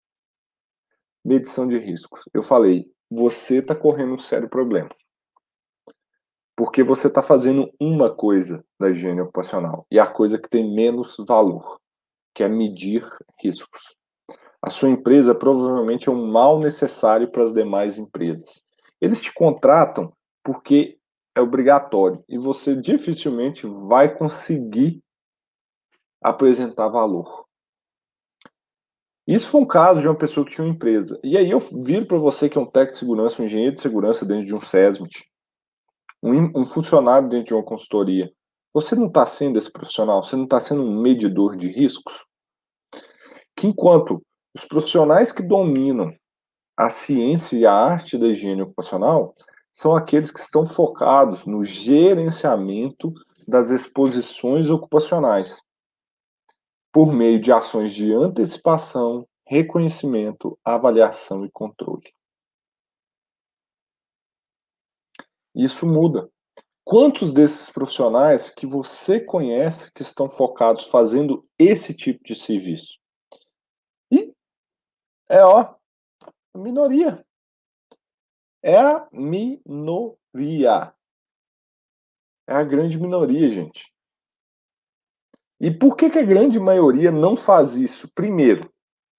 Medição 1.24 1.68
de 1.68 1.78
riscos. 1.78 2.24
Eu 2.34 2.42
falei, 2.42 2.90
você 3.10 3.58
está 3.58 3.76
correndo 3.76 4.14
um 4.14 4.18
sério 4.18 4.50
problema. 4.50 4.90
Porque 6.56 6.84
você 6.84 7.08
está 7.08 7.22
fazendo 7.22 7.72
uma 7.80 8.14
coisa 8.14 8.64
da 8.80 8.90
higiene 8.90 9.22
ocupacional 9.22 9.86
e 9.92 10.00
a 10.00 10.08
coisa 10.08 10.40
que 10.40 10.50
tem 10.50 10.74
menos 10.74 11.16
valor 11.28 11.80
que 12.34 12.44
é 12.44 12.50
medir 12.50 13.06
riscos. 13.38 13.96
A 14.62 14.70
sua 14.70 14.90
empresa 14.90 15.34
provavelmente 15.34 16.10
é 16.10 16.12
um 16.12 16.28
mal 16.30 16.60
necessário 16.60 17.32
para 17.32 17.44
as 17.44 17.54
demais 17.54 17.98
empresas. 17.98 18.64
Eles 19.02 19.22
te 19.22 19.34
contratam 19.34 20.12
porque 20.44 20.98
é 21.36 21.42
obrigatório 21.42 22.24
e 22.28 22.38
você 22.38 22.76
dificilmente 22.76 23.66
vai 23.66 24.14
conseguir 24.14 25.02
apresentar 26.22 26.90
valor. 26.90 27.46
Isso 29.28 29.50
foi 29.50 29.62
um 29.62 29.66
caso 29.68 30.02
de 30.02 30.08
uma 30.08 30.18
pessoa 30.18 30.46
que 30.46 30.52
tinha 30.52 30.66
uma 30.66 30.74
empresa. 30.74 31.20
E 31.24 31.38
aí 31.38 31.50
eu 31.52 31.60
viro 31.60 32.08
para 32.08 32.18
você 32.18 32.50
que 32.50 32.58
é 32.58 32.62
um 32.62 32.66
técnico 32.66 32.94
de 32.94 33.00
segurança, 33.00 33.42
um 33.42 33.46
engenheiro 33.46 33.76
de 33.76 33.82
segurança 33.82 34.26
dentro 34.26 34.46
de 34.46 34.56
um 34.56 34.60
SESMIT, 34.60 35.30
um, 36.22 36.62
um 36.62 36.66
funcionário 36.66 37.30
dentro 37.30 37.46
de 37.46 37.54
uma 37.54 37.64
consultoria. 37.64 38.34
Você 38.74 38.96
não 38.96 39.08
está 39.08 39.26
sendo 39.26 39.58
esse 39.58 39.72
profissional, 39.72 40.24
você 40.24 40.36
não 40.36 40.46
está 40.46 40.60
sendo 40.60 40.84
um 40.84 41.02
medidor 41.02 41.56
de 41.56 41.70
riscos? 41.70 42.26
Que 43.56 43.68
enquanto 43.68 44.22
os 44.56 44.66
profissionais 44.66 45.32
que 45.32 45.44
dominam 45.44 46.12
a 46.80 46.90
ciência 46.90 47.58
e 47.58 47.66
a 47.66 47.74
arte 47.74 48.18
da 48.18 48.28
higiene 48.28 48.62
ocupacional 48.62 49.36
são 49.70 49.94
aqueles 49.94 50.32
que 50.32 50.40
estão 50.40 50.66
focados 50.66 51.46
no 51.46 51.66
gerenciamento 51.66 53.14
das 53.46 53.70
exposições 53.70 54.70
ocupacionais 54.70 55.62
por 56.90 57.12
meio 57.12 57.38
de 57.42 57.52
ações 57.52 57.94
de 57.94 58.14
antecipação, 58.14 59.28
reconhecimento, 59.46 60.58
avaliação 60.64 61.44
e 61.46 61.52
controle. 61.52 62.14
Isso 65.54 65.86
muda. 65.86 66.32
Quantos 66.86 67.34
desses 67.34 67.70
profissionais 67.70 68.50
que 68.50 68.66
você 68.66 69.20
conhece 69.20 69.92
que 69.92 70.02
estão 70.02 70.30
focados 70.30 70.86
fazendo 70.86 71.46
esse 71.60 71.94
tipo 71.94 72.24
de 72.24 72.36
serviço? 72.36 72.98
E 74.10 74.34
é 75.28 75.44
ó, 75.44 75.76
minoria. 76.60 77.26
É 78.62 78.78
a 78.78 79.08
minoria. 79.12 80.94
É 82.48 82.54
a 82.54 82.64
grande 82.64 83.00
minoria, 83.00 83.48
gente. 83.48 83.94
E 85.60 85.72
por 85.72 85.96
que, 85.96 86.10
que 86.10 86.20
a 86.20 86.26
grande 86.26 86.60
maioria 86.60 87.12
não 87.12 87.36
faz 87.36 87.76
isso? 87.76 88.10
Primeiro, 88.14 88.72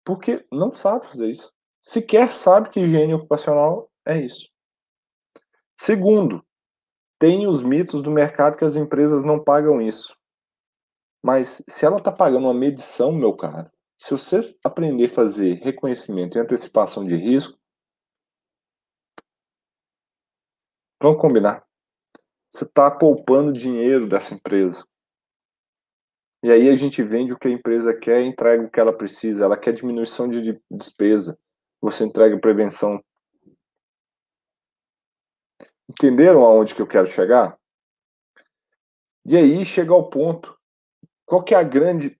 porque 0.05 0.47
não 0.51 0.73
sabe 0.73 1.07
fazer 1.07 1.31
isso. 1.31 1.53
Sequer 1.81 2.33
sabe 2.33 2.71
que 2.71 2.81
higiene 2.81 3.15
ocupacional 3.15 3.91
é 4.07 4.19
isso. 4.19 4.49
Segundo, 5.79 6.45
tem 7.19 7.47
os 7.47 7.63
mitos 7.63 8.03
do 8.03 8.11
mercado 8.11 8.57
que 8.57 8.65
as 8.65 8.77
empresas 8.77 9.25
não 9.25 9.43
pagam 9.43 9.81
isso. 9.81 10.17
Mas 11.23 11.63
se 11.69 11.85
ela 11.85 11.99
está 11.99 12.11
pagando 12.11 12.47
uma 12.47 12.55
medição, 12.55 13.13
meu 13.13 13.35
cara, 13.35 13.71
se 14.01 14.13
você 14.13 14.41
aprender 14.65 15.05
a 15.05 15.09
fazer 15.11 15.61
reconhecimento 15.63 16.39
e 16.39 16.41
antecipação 16.41 17.05
de 17.05 17.15
risco, 17.15 17.59
vamos 20.99 21.21
combinar. 21.21 21.67
Você 22.49 22.65
está 22.65 22.91
poupando 22.91 23.53
dinheiro 23.53 24.09
dessa 24.09 24.33
empresa. 24.33 24.87
E 26.43 26.51
aí 26.51 26.71
a 26.71 26.77
gente 26.77 27.03
vende 27.03 27.35
o 27.35 27.39
que 27.39 27.47
a 27.47 27.51
empresa 27.51 27.95
quer 27.95 28.23
entrega 28.23 28.65
o 28.65 28.71
que 28.71 28.81
ela 28.81 28.97
precisa. 28.97 29.45
Ela 29.45 29.59
quer 29.59 29.75
diminuição 29.75 30.27
de 30.27 30.59
despesa. 30.71 31.39
Você 31.83 32.03
entrega 32.03 32.41
prevenção. 32.41 33.05
Entenderam 35.87 36.43
aonde 36.43 36.75
que 36.75 36.81
eu 36.81 36.87
quero 36.87 37.07
chegar? 37.07 37.61
E 39.27 39.37
aí 39.37 39.63
chega 39.63 39.93
ao 39.93 40.09
ponto. 40.09 40.59
Qual 41.27 41.45
que 41.45 41.55
é 41.55 41.59
a 41.59 41.63
grande 41.63 42.19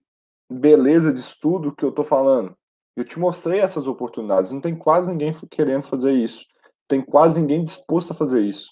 beleza 0.51 1.13
de 1.13 1.19
estudo 1.19 1.73
que 1.73 1.85
eu 1.85 1.89
estou 1.89 2.03
falando? 2.03 2.55
Eu 2.95 3.05
te 3.05 3.17
mostrei 3.17 3.59
essas 3.59 3.87
oportunidades. 3.87 4.51
Não 4.51 4.59
tem 4.59 4.75
quase 4.75 5.09
ninguém 5.09 5.33
querendo 5.49 5.83
fazer 5.83 6.11
isso. 6.11 6.45
Tem 6.87 7.01
quase 7.01 7.39
ninguém 7.39 7.63
disposto 7.63 8.11
a 8.11 8.15
fazer 8.15 8.41
isso. 8.41 8.69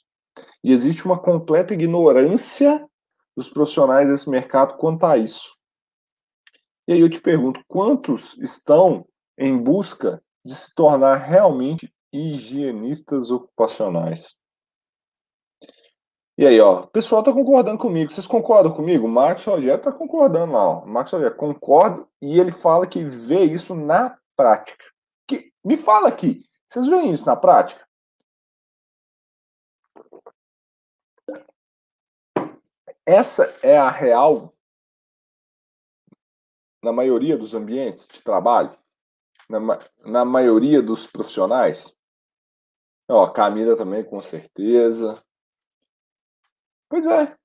E 0.64 0.72
existe 0.72 1.06
uma 1.06 1.18
completa 1.18 1.74
ignorância 1.74 2.86
dos 3.36 3.48
profissionais 3.48 4.10
desse 4.10 4.30
mercado 4.30 4.76
quanto 4.76 5.06
a 5.06 5.18
isso. 5.18 5.56
E 6.88 6.94
aí 6.94 7.00
eu 7.00 7.10
te 7.10 7.22
pergunto, 7.22 7.62
quantos 7.68 8.38
estão 8.40 9.08
em 9.38 9.58
busca 9.58 10.22
de 10.44 10.56
se 10.56 10.74
tornar 10.74 11.16
realmente 11.16 11.94
higienistas 12.12 13.32
ocupacionais? 13.32 14.36
E 16.40 16.48
aí, 16.48 16.58
ó, 16.62 16.84
o 16.84 16.88
pessoal 16.88 17.22
tá 17.22 17.34
concordando 17.34 17.78
comigo. 17.78 18.14
Vocês 18.14 18.26
concordam 18.26 18.74
comigo? 18.74 19.06
O 19.06 19.10
Marcos 19.10 19.44
Rogério 19.44 19.84
tá 19.84 19.92
concordando 19.92 20.54
lá, 20.54 20.70
ó. 20.70 20.84
O 20.86 20.88
Marcos 20.88 21.12
Rogério 21.12 21.36
concorda 21.36 22.08
e 22.22 22.40
ele 22.40 22.50
fala 22.50 22.88
que 22.88 23.04
vê 23.04 23.44
isso 23.44 23.76
na 23.76 24.18
prática. 24.38 24.82
Que, 25.28 25.52
me 25.62 25.76
fala 25.76 26.08
aqui, 26.08 26.50
vocês 26.66 26.88
veem 26.88 27.12
isso 27.12 27.26
na 27.26 27.36
prática? 27.36 27.86
Essa 33.06 33.54
é 33.62 33.78
a 33.78 33.90
real 33.90 34.54
na 36.82 36.94
maioria 36.94 37.38
dos 37.38 37.54
ambientes 37.54 38.08
de 38.08 38.22
trabalho, 38.22 38.74
na, 39.50 39.60
na 40.06 40.24
maioria 40.24 40.82
dos 40.82 41.06
profissionais. 41.06 41.94
Ó, 43.10 43.28
Camila 43.28 43.76
também, 43.76 44.06
com 44.06 44.22
certeza. 44.22 45.22
Pois 46.90 47.06
é. 47.06 47.36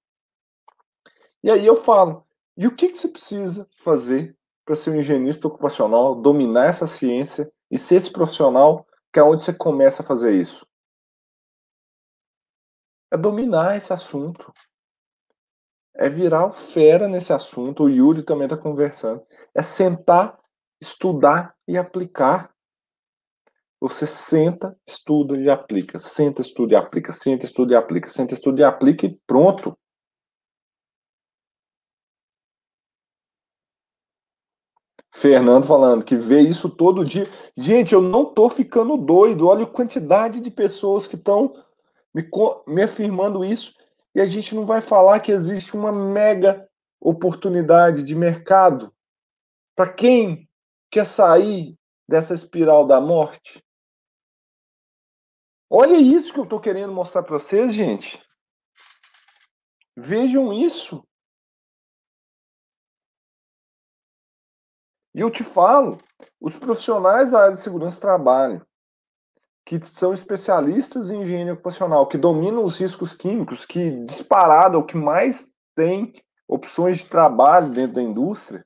E 1.43 1.51
aí 1.51 1.65
eu 1.65 1.77
falo, 1.77 2.27
e 2.57 2.67
o 2.67 2.75
que, 2.75 2.89
que 2.89 2.99
você 2.99 3.09
precisa 3.09 3.69
fazer 3.79 4.37
para 4.65 4.75
ser 4.75 4.91
um 4.91 4.97
higienista 4.97 5.47
ocupacional, 5.47 6.15
dominar 6.15 6.67
essa 6.67 6.87
ciência 6.87 7.53
e 7.71 7.79
ser 7.79 7.97
esse 7.97 8.11
profissional 8.11 8.87
que 9.13 9.21
é 9.21 9.23
onde 9.23 9.43
você 9.43 9.53
começa 9.53 10.03
a 10.03 10.07
fazer 10.07 10.35
isso? 10.41 10.67
É 13.13 13.17
dominar 13.17 13.77
esse 13.77 13.93
assunto 13.93 14.53
é 15.95 16.09
virar 16.09 16.51
fera 16.51 17.07
nesse 17.09 17.33
assunto. 17.33 17.85
O 17.85 17.89
Yuri 17.89 18.23
também 18.23 18.47
está 18.47 18.57
conversando. 18.57 19.25
É 19.55 19.63
sentar, 19.63 20.39
estudar 20.81 21.55
e 21.67 21.79
aplicar. 21.79 22.53
Você 23.85 24.07
senta, 24.07 24.75
estuda 24.87 25.37
e 25.37 25.51
aplica. 25.51 25.99
Senta, 25.99 26.41
estuda 26.41 26.73
e 26.73 26.77
aplica. 26.77 27.13
Senta, 27.13 27.45
estuda 27.45 27.75
e 27.75 27.77
aplica. 27.77 28.09
Senta, 28.09 28.33
estuda 28.33 28.63
e 28.63 28.65
aplica 28.65 29.05
e 29.05 29.15
pronto. 29.27 29.77
Fernando 35.13 35.67
falando 35.67 36.03
que 36.03 36.17
vê 36.17 36.41
isso 36.41 36.71
todo 36.71 37.05
dia. 37.05 37.29
Gente, 37.55 37.93
eu 37.93 38.01
não 38.01 38.25
tô 38.25 38.49
ficando 38.49 38.97
doido. 38.97 39.49
Olha 39.49 39.65
a 39.65 39.71
quantidade 39.71 40.41
de 40.41 40.51
pessoas 40.51 41.07
que 41.07 41.17
estão 41.17 41.55
me, 42.15 42.27
me 42.67 42.83
afirmando 42.83 43.45
isso. 43.45 43.75
E 44.15 44.21
a 44.23 44.25
gente 44.25 44.55
não 44.55 44.65
vai 44.65 44.81
falar 44.81 45.21
que 45.21 45.31
existe 45.31 45.75
uma 45.77 45.93
mega 45.93 46.67
oportunidade 46.99 48.03
de 48.03 48.15
mercado 48.15 48.91
para 49.77 49.93
quem 49.93 50.49
quer 50.91 51.05
sair 51.05 51.77
dessa 52.09 52.33
espiral 52.33 52.87
da 52.87 52.99
morte. 52.99 53.63
Olha 55.69 55.97
isso 55.97 56.33
que 56.33 56.39
eu 56.39 56.45
estou 56.45 56.61
querendo 56.61 56.93
mostrar 56.93 57.23
para 57.23 57.39
vocês, 57.39 57.73
gente. 57.73 58.23
Vejam 59.97 60.53
isso. 60.53 61.07
E 65.15 65.21
eu 65.21 65.31
te 65.31 65.45
falo, 65.45 65.99
os 66.41 66.57
profissionais 66.59 67.31
da 67.31 67.43
área 67.43 67.55
de 67.55 67.61
segurança 67.61 67.97
do 67.97 68.03
trabalho 68.03 68.67
que 69.65 69.81
são 69.87 70.13
especialistas 70.13 71.11
em 71.11 71.23
higiene 71.23 71.53
ocupacional, 71.53 72.07
que 72.07 72.19
dominam 72.19 72.65
os 72.65 72.79
riscos 72.79 73.15
químicos, 73.15 73.65
que 73.65 74.05
disparado 74.05 74.79
o 74.79 74.85
que 74.85 74.97
mais 74.97 75.51
tem 75.75 76.13
opções 76.47 76.99
de 76.99 77.07
trabalho 77.07 77.71
dentro 77.71 77.95
da 77.95 78.03
indústria. 78.03 78.65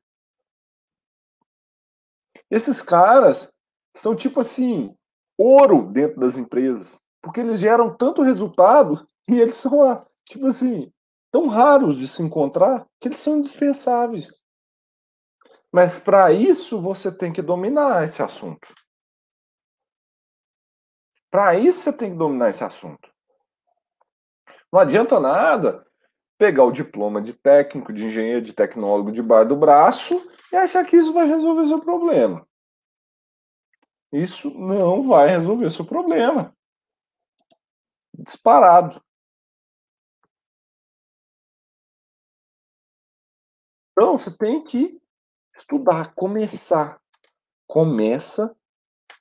Esses 2.51 2.83
caras 2.83 3.53
são 3.95 4.17
tipo 4.17 4.41
assim, 4.41 4.97
ouro 5.39 5.83
dentro 5.93 6.19
das 6.19 6.37
empresas, 6.37 7.01
porque 7.23 7.41
eles 7.41 7.61
geram 7.61 7.97
tanto 7.97 8.23
resultado 8.23 9.07
e 9.29 9.41
eles 9.41 9.55
são 9.55 10.05
tipo 10.25 10.47
assim, 10.47 10.93
tão 11.31 11.47
raros 11.47 11.97
de 11.97 12.09
se 12.09 12.23
encontrar 12.23 12.87
que 13.01 13.09
eles 13.09 13.21
são 13.21 13.39
indispensáveis. 13.39 14.43
Mas 15.73 15.99
para 15.99 16.33
isso 16.33 16.81
você 16.81 17.17
tem 17.17 17.33
que 17.33 17.41
dominar 17.41 18.05
esse 18.05 18.23
assunto. 18.23 18.69
Para 21.31 21.55
isso 21.55 21.81
você 21.81 21.93
tem 21.93 22.11
que 22.11 22.17
dominar 22.17 22.51
esse 22.51 22.65
assunto. 22.65 23.09
Não 24.73 24.81
adianta 24.81 25.21
nada 25.21 25.87
pegar 26.39 26.65
o 26.65 26.73
diploma 26.73 27.21
de 27.21 27.35
técnico, 27.35 27.93
de 27.93 28.07
engenheiro, 28.07 28.43
de 28.43 28.55
tecnólogo 28.55 29.13
debaixo 29.13 29.49
do 29.49 29.57
braço 29.57 30.31
e 30.53 30.57
achar 30.57 30.85
que 30.87 30.97
isso 30.97 31.13
vai 31.13 31.27
resolver 31.27 31.67
seu 31.67 31.81
problema. 31.81 32.48
Isso 34.13 34.51
não 34.51 35.07
vai 35.07 35.29
resolver 35.29 35.71
seu 35.71 35.85
problema. 35.85 36.57
Disparado. 38.15 39.03
Então, 43.93 44.19
você 44.19 44.37
tem 44.37 44.63
que 44.63 45.01
estudar, 45.57 46.15
começar. 46.15 47.01
Começa 47.67 48.57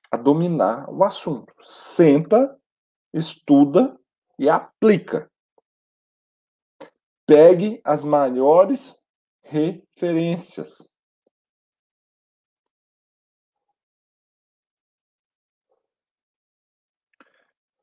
a 0.10 0.16
dominar 0.16 0.90
o 0.90 1.04
assunto. 1.04 1.54
Senta, 1.62 2.58
estuda 3.14 4.00
e 4.40 4.48
aplica. 4.48 5.30
Pegue 7.26 7.82
as 7.84 8.04
maiores 8.04 8.98
referências. 9.44 10.94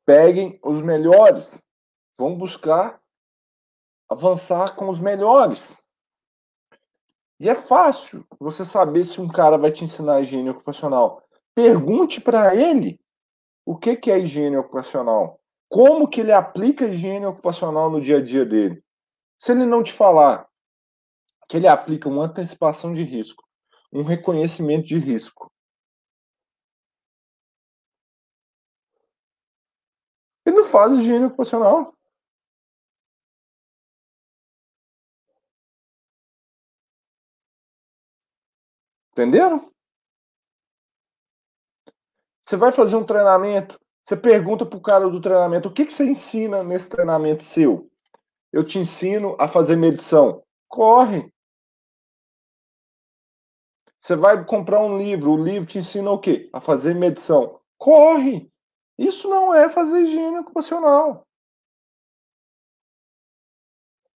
Peguem 0.05 0.59
os 0.63 0.81
melhores. 0.81 1.59
Vão 2.17 2.35
buscar 2.35 3.01
avançar 4.09 4.75
com 4.75 4.87
os 4.87 4.99
melhores. 4.99 5.75
E 7.39 7.49
é 7.49 7.55
fácil 7.55 8.25
você 8.39 8.63
saber 8.63 9.03
se 9.03 9.19
um 9.19 9.27
cara 9.27 9.57
vai 9.57 9.71
te 9.71 9.83
ensinar 9.83 10.21
higiene 10.21 10.49
ocupacional. 10.49 11.21
Pergunte 11.53 12.21
para 12.21 12.55
ele 12.55 12.99
o 13.65 13.75
que, 13.75 13.95
que 13.95 14.11
é 14.11 14.19
higiene 14.19 14.55
ocupacional. 14.57 15.39
Como 15.67 16.07
que 16.07 16.21
ele 16.21 16.31
aplica 16.31 16.85
a 16.85 16.87
higiene 16.87 17.25
ocupacional 17.25 17.89
no 17.89 17.99
dia 17.99 18.17
a 18.17 18.23
dia 18.23 18.45
dele. 18.45 18.81
Se 19.37 19.51
ele 19.51 19.65
não 19.65 19.83
te 19.83 19.91
falar 19.91 20.47
que 21.49 21.57
ele 21.57 21.67
aplica 21.67 22.07
uma 22.07 22.25
antecipação 22.25 22.93
de 22.93 23.03
risco, 23.03 23.43
um 23.91 24.03
reconhecimento 24.03 24.87
de 24.87 24.97
risco, 24.97 25.51
não 30.65 30.71
faz 30.71 30.93
higiene 30.93 31.25
ocupacional. 31.25 31.93
Entenderam? 39.11 39.71
Você 42.45 42.57
vai 42.57 42.71
fazer 42.71 42.95
um 42.95 43.03
treinamento, 43.03 43.79
você 44.03 44.15
pergunta 44.15 44.65
pro 44.65 44.81
cara 44.81 45.09
do 45.09 45.21
treinamento, 45.21 45.69
o 45.69 45.73
que, 45.73 45.85
que 45.85 45.93
você 45.93 46.05
ensina 46.05 46.63
nesse 46.63 46.89
treinamento 46.89 47.41
seu? 47.41 47.89
Eu 48.51 48.63
te 48.63 48.77
ensino 48.77 49.35
a 49.39 49.47
fazer 49.47 49.75
medição. 49.75 50.43
Corre. 50.67 51.31
Você 53.97 54.15
vai 54.15 54.45
comprar 54.45 54.81
um 54.81 54.97
livro, 54.97 55.31
o 55.31 55.43
livro 55.43 55.67
te 55.67 55.79
ensina 55.79 56.11
o 56.11 56.19
quê? 56.19 56.49
A 56.53 56.61
fazer 56.61 56.93
medição. 56.93 57.59
Corre. 57.77 58.51
Isso 58.97 59.27
não 59.29 59.53
é 59.53 59.69
fazer 59.69 60.01
higiene 60.01 60.39
ocupacional. 60.39 61.27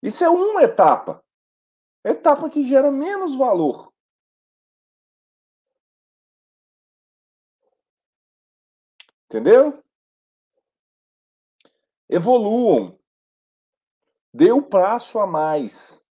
Isso 0.02 0.22
é 0.22 0.28
uma 0.28 0.62
etapa. 0.62 1.24
Etapa 2.04 2.48
que 2.50 2.62
gera 2.62 2.90
menos 2.90 3.34
valor. 3.34 3.92
Entendeu? 9.24 9.82
Evoluam. 12.08 12.98
Dê 14.32 14.52
o 14.52 14.58
um 14.58 14.62
passo 14.62 15.18
a 15.18 15.26
mais. 15.26 16.04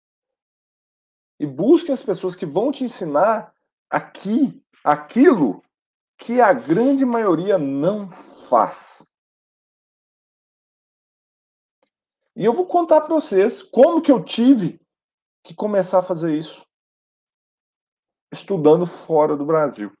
E 1.39 1.45
busque 1.45 1.91
as 1.91 2.03
pessoas 2.03 2.35
que 2.35 2.45
vão 2.45 2.71
te 2.71 2.83
ensinar 2.83 3.55
aqui, 3.89 4.61
aquilo 4.83 5.63
que 6.17 6.41
a 6.41 6.51
grande 6.51 7.05
maioria 7.05 7.57
não 7.57 8.09
faz. 8.47 9.05
E 12.35 12.43
eu 12.43 12.53
vou 12.53 12.67
contar 12.67 13.01
para 13.01 13.13
vocês 13.13 13.61
como 13.61 14.01
que 14.01 14.11
eu 14.11 14.23
tive 14.23 14.79
que 15.43 15.53
começar 15.53 15.99
a 15.99 16.03
fazer 16.03 16.37
isso. 16.37 16.65
Estudando 18.31 18.85
fora 18.85 19.37
do 19.37 19.45
Brasil. 19.45 19.91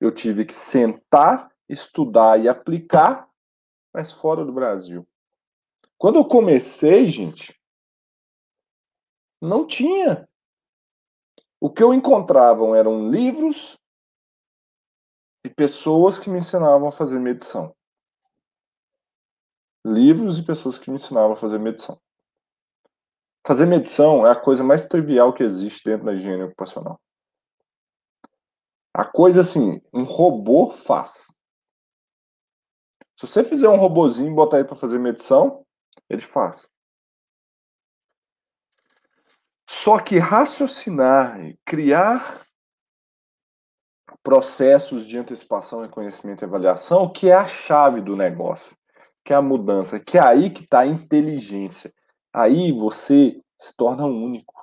Eu 0.00 0.12
tive 0.12 0.44
que 0.44 0.54
sentar, 0.54 1.52
estudar 1.68 2.40
e 2.40 2.48
aplicar, 2.48 3.28
mas 3.92 4.12
fora 4.12 4.44
do 4.44 4.52
Brasil. 4.52 5.06
Quando 5.98 6.16
eu 6.16 6.24
comecei, 6.24 7.08
gente, 7.08 7.60
não 9.42 9.66
tinha. 9.66 10.28
O 11.60 11.70
que 11.70 11.82
eu 11.82 11.92
encontrava 11.92 12.64
eram 12.76 13.08
livros 13.08 13.77
e 15.44 15.48
pessoas 15.48 16.18
que 16.18 16.28
me 16.28 16.38
ensinavam 16.38 16.88
a 16.88 16.92
fazer 16.92 17.18
medição. 17.18 17.74
Livros 19.84 20.38
e 20.38 20.42
pessoas 20.42 20.78
que 20.78 20.90
me 20.90 20.96
ensinavam 20.96 21.32
a 21.32 21.36
fazer 21.36 21.58
medição. 21.58 22.00
Fazer 23.46 23.66
medição 23.66 24.26
é 24.26 24.30
a 24.30 24.36
coisa 24.36 24.62
mais 24.62 24.84
trivial 24.84 25.32
que 25.32 25.42
existe 25.42 25.84
dentro 25.84 26.06
da 26.06 26.12
higiene 26.12 26.42
ocupacional. 26.42 27.00
A 28.92 29.04
coisa 29.04 29.40
assim, 29.40 29.80
um 29.92 30.02
robô 30.02 30.70
faz. 30.70 31.28
Se 33.16 33.26
você 33.26 33.44
fizer 33.44 33.68
um 33.68 33.76
robozinho 33.76 34.30
e 34.30 34.34
botar 34.34 34.58
ele 34.58 34.68
para 34.68 34.76
fazer 34.76 34.98
medição, 34.98 35.64
ele 36.10 36.22
faz. 36.22 36.68
Só 39.68 39.98
que 39.98 40.18
raciocinar, 40.18 41.38
criar 41.64 42.47
processos 44.22 45.06
de 45.06 45.18
antecipação, 45.18 45.82
reconhecimento 45.82 46.42
e 46.42 46.44
avaliação, 46.44 47.10
que 47.10 47.28
é 47.28 47.34
a 47.34 47.46
chave 47.46 48.00
do 48.00 48.16
negócio, 48.16 48.76
que 49.24 49.32
é 49.32 49.36
a 49.36 49.42
mudança, 49.42 49.98
que 49.98 50.18
é 50.18 50.20
aí 50.20 50.50
que 50.50 50.64
está 50.64 50.80
a 50.80 50.86
inteligência. 50.86 51.92
Aí 52.32 52.72
você 52.72 53.40
se 53.58 53.76
torna 53.76 54.06
único. 54.06 54.54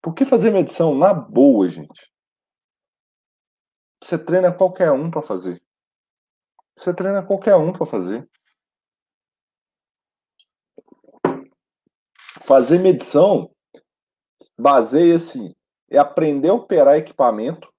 Por 0.00 0.14
que 0.14 0.24
fazer 0.24 0.50
medição 0.50 0.94
na 0.94 1.12
boa, 1.12 1.68
gente? 1.68 2.12
Você 4.02 4.18
treina 4.18 4.52
qualquer 4.52 4.92
um 4.92 5.10
para 5.10 5.22
fazer. 5.22 5.62
Você 6.76 6.94
treina 6.94 7.22
qualquer 7.22 7.56
um 7.56 7.72
para 7.72 7.86
fazer. 7.86 8.28
Fazer 12.42 12.78
medição 12.78 13.50
baseia-se 14.56 15.56
é 15.90 15.98
aprender 15.98 16.50
a 16.50 16.54
operar 16.54 16.96
equipamento 16.96 17.72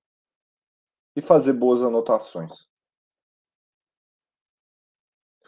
e 1.17 1.21
fazer 1.21 1.53
boas 1.53 1.81
anotações. 1.81 2.67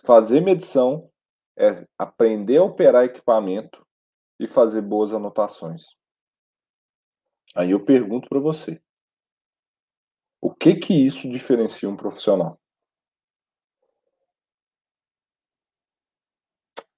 Fazer 0.03 0.41
medição 0.41 1.11
é 1.55 1.85
aprender 1.95 2.57
a 2.57 2.63
operar 2.63 3.05
equipamento 3.05 3.85
e 4.39 4.47
fazer 4.47 4.81
boas 4.81 5.13
anotações. 5.13 5.95
Aí 7.53 7.69
eu 7.69 7.85
pergunto 7.85 8.27
para 8.27 8.39
você: 8.39 8.81
o 10.41 10.51
que 10.51 10.73
que 10.73 11.05
isso 11.05 11.29
diferencia 11.29 11.87
um 11.87 11.95
profissional? 11.95 12.59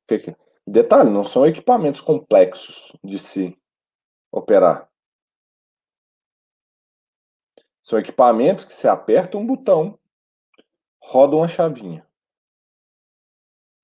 Que 0.08 0.18
que... 0.18 0.36
Detalhe, 0.66 1.10
não 1.10 1.26
são 1.26 1.46
equipamentos 1.46 2.00
complexos 2.00 2.94
de 3.04 3.20
se 3.20 3.60
operar. 4.32 4.91
São 7.82 7.98
equipamentos 7.98 8.66
que 8.66 8.74
se 8.74 8.88
aperta 8.88 9.38
um 9.38 9.46
botão, 9.46 9.98
roda 11.02 11.36
uma 11.36 11.48
chavinha. 11.48 12.06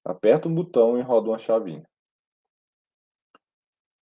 Aperta 0.06 0.48
um 0.48 0.54
botão 0.54 0.98
e 0.98 1.02
roda 1.02 1.30
uma 1.30 1.40
chavinha. 1.40 1.88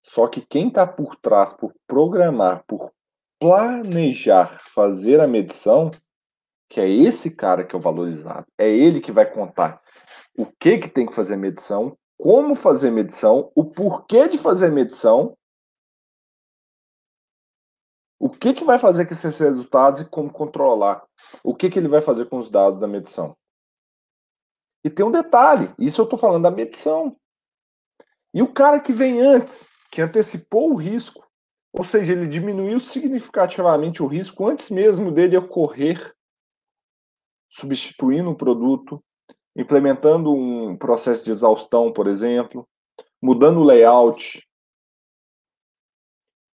Só 0.03 0.27
que 0.27 0.41
quem 0.41 0.67
está 0.67 0.85
por 0.85 1.15
trás, 1.15 1.51
por 1.51 1.73
programar, 1.87 2.63
por 2.67 2.91
planejar 3.39 4.59
fazer 4.69 5.19
a 5.19 5.27
medição, 5.27 5.91
que 6.69 6.79
é 6.79 6.87
esse 6.87 7.35
cara 7.35 7.65
que 7.65 7.75
é 7.75 7.79
o 7.79 7.81
valorizado, 7.81 8.45
é 8.57 8.69
ele 8.69 9.01
que 9.01 9.11
vai 9.11 9.29
contar 9.31 9.81
o 10.37 10.45
que, 10.45 10.77
que 10.77 10.89
tem 10.89 11.05
que 11.05 11.15
fazer 11.15 11.37
medição, 11.37 11.97
como 12.17 12.55
fazer 12.55 12.91
medição, 12.91 13.51
o 13.55 13.65
porquê 13.65 14.27
de 14.27 14.37
fazer 14.37 14.69
medição 14.71 15.35
o 18.25 18.29
que, 18.29 18.55
que 18.55 18.63
vai 18.63 18.79
fazer 18.79 19.05
com 19.05 19.13
esses 19.13 19.37
resultados 19.37 19.99
e 19.99 20.05
como 20.05 20.33
controlar? 20.33 21.05
O 21.43 21.53
que, 21.53 21.69
que 21.69 21.77
ele 21.77 21.87
vai 21.87 22.01
fazer 22.01 22.25
com 22.25 22.39
os 22.39 22.49
dados 22.49 22.79
da 22.79 22.87
medição? 22.87 23.37
E 24.83 24.89
tem 24.89 25.05
um 25.05 25.11
detalhe: 25.11 25.71
isso 25.77 26.01
eu 26.01 26.05
estou 26.05 26.17
falando 26.17 26.41
da 26.41 26.49
medição. 26.49 27.15
E 28.33 28.41
o 28.41 28.51
cara 28.51 28.79
que 28.79 28.91
vem 28.91 29.21
antes, 29.21 29.63
que 29.91 30.01
antecipou 30.01 30.71
o 30.71 30.75
risco, 30.75 31.23
ou 31.71 31.83
seja, 31.83 32.13
ele 32.13 32.25
diminuiu 32.25 32.79
significativamente 32.79 34.01
o 34.01 34.07
risco 34.07 34.47
antes 34.47 34.71
mesmo 34.71 35.11
dele 35.11 35.37
ocorrer, 35.37 36.11
substituindo 37.47 38.31
o 38.31 38.35
produto, 38.35 39.05
implementando 39.55 40.33
um 40.33 40.75
processo 40.75 41.23
de 41.23 41.29
exaustão, 41.29 41.93
por 41.93 42.07
exemplo, 42.07 42.67
mudando 43.21 43.59
o 43.59 43.63
layout, 43.63 44.43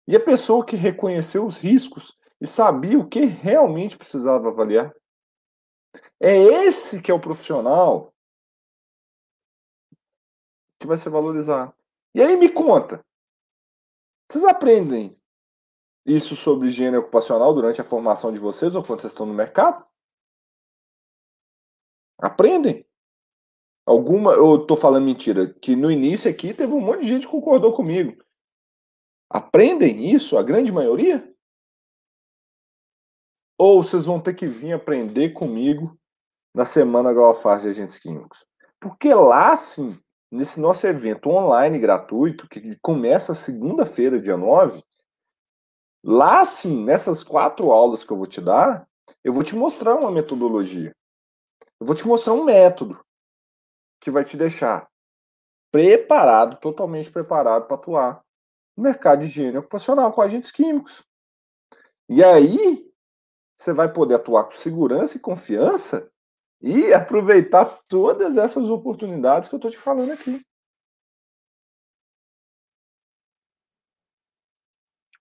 e 0.06 0.14
a 0.14 0.20
pessoa 0.20 0.64
que 0.64 0.76
reconheceu 0.76 1.44
os 1.46 1.58
riscos 1.58 2.16
e 2.40 2.46
sabia 2.46 2.98
o 2.98 3.08
que 3.08 3.24
realmente 3.24 3.96
precisava 3.96 4.48
avaliar. 4.48 4.94
É 6.20 6.36
esse 6.36 7.02
que 7.02 7.10
é 7.10 7.14
o 7.14 7.20
profissional 7.20 8.14
que 10.78 10.86
vai 10.86 10.98
ser 10.98 11.10
valorizado. 11.10 11.74
E 12.14 12.22
aí 12.22 12.36
me 12.36 12.48
conta, 12.48 13.04
vocês 14.30 14.44
aprendem 14.44 15.18
isso 16.04 16.36
sobre 16.36 16.68
higiene 16.68 16.96
ocupacional 16.96 17.52
durante 17.52 17.80
a 17.80 17.84
formação 17.84 18.32
de 18.32 18.38
vocês 18.38 18.74
ou 18.74 18.82
quando 18.82 19.00
vocês 19.00 19.12
estão 19.12 19.26
no 19.26 19.34
mercado? 19.34 19.84
Aprendem? 22.18 22.86
Alguma, 23.84 24.32
eu 24.32 24.62
estou 24.62 24.76
falando 24.76 25.04
mentira, 25.04 25.52
que 25.54 25.76
no 25.76 25.90
início 25.90 26.30
aqui 26.30 26.52
teve 26.52 26.72
um 26.72 26.80
monte 26.80 27.02
de 27.02 27.08
gente 27.08 27.26
que 27.26 27.32
concordou 27.32 27.72
comigo. 27.72 28.20
Aprendem 29.28 30.12
isso, 30.12 30.38
a 30.38 30.42
grande 30.42 30.70
maioria? 30.70 31.32
Ou 33.58 33.82
vocês 33.82 34.04
vão 34.04 34.20
ter 34.20 34.34
que 34.34 34.46
vir 34.46 34.72
aprender 34.72 35.30
comigo 35.30 35.98
na 36.54 36.64
semana 36.64 37.12
Galfaz 37.12 37.62
de 37.62 37.68
Agentes 37.68 37.98
Químicos? 37.98 38.46
Porque 38.80 39.12
lá, 39.12 39.56
sim, 39.56 39.98
nesse 40.30 40.60
nosso 40.60 40.86
evento 40.86 41.30
online 41.30 41.78
gratuito, 41.78 42.48
que 42.48 42.76
começa 42.82 43.34
segunda-feira, 43.34 44.20
dia 44.20 44.36
9, 44.36 44.84
lá, 46.04 46.44
sim, 46.44 46.84
nessas 46.84 47.22
quatro 47.22 47.72
aulas 47.72 48.04
que 48.04 48.12
eu 48.12 48.16
vou 48.16 48.26
te 48.26 48.40
dar, 48.40 48.86
eu 49.24 49.32
vou 49.32 49.42
te 49.42 49.56
mostrar 49.56 49.94
uma 49.94 50.10
metodologia. 50.10 50.94
Eu 51.80 51.86
vou 51.86 51.96
te 51.96 52.06
mostrar 52.06 52.34
um 52.34 52.44
método 52.44 53.04
que 54.00 54.10
vai 54.10 54.24
te 54.24 54.36
deixar 54.36 54.88
preparado, 55.72 56.58
totalmente 56.60 57.10
preparado 57.10 57.66
para 57.66 57.76
atuar 57.76 58.25
no 58.76 58.82
mercado 58.82 59.20
de 59.20 59.26
higiene 59.26 59.58
ocupacional 59.58 60.12
com 60.12 60.20
agentes 60.20 60.50
químicos. 60.50 61.04
E 62.08 62.22
aí, 62.22 62.86
você 63.56 63.72
vai 63.72 63.92
poder 63.92 64.14
atuar 64.14 64.44
com 64.44 64.52
segurança 64.52 65.16
e 65.16 65.20
confiança 65.20 66.10
e 66.60 66.92
aproveitar 66.92 67.80
todas 67.88 68.36
essas 68.36 68.68
oportunidades 68.68 69.48
que 69.48 69.54
eu 69.54 69.58
estou 69.58 69.70
te 69.70 69.78
falando 69.78 70.12
aqui. 70.12 70.44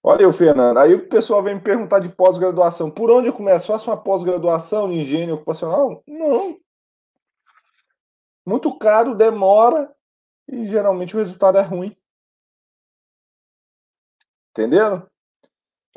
Olha 0.03 0.27
aí, 0.27 0.33
Fernando. 0.33 0.77
Aí 0.77 0.93
o 0.93 1.09
pessoal 1.09 1.41
vem 1.41 1.55
me 1.55 1.61
perguntar 1.61 1.99
de 1.99 2.09
pós-graduação. 2.09 2.91
Por 2.91 3.09
onde 3.09 3.27
eu 3.27 3.33
começo? 3.33 3.67
Faço 3.67 3.89
uma 3.89 3.97
pós-graduação 3.97 4.91
em 4.91 4.99
higiene 4.99 5.31
ocupacional? 5.31 6.03
Não. 6.05 6.59
Muito 8.45 8.77
caro, 8.77 9.15
demora 9.15 9.91
e 10.47 10.67
geralmente 10.67 11.15
o 11.15 11.19
resultado 11.19 11.57
é 11.57 11.61
ruim. 11.61 11.97
Entenderam? 14.55 15.05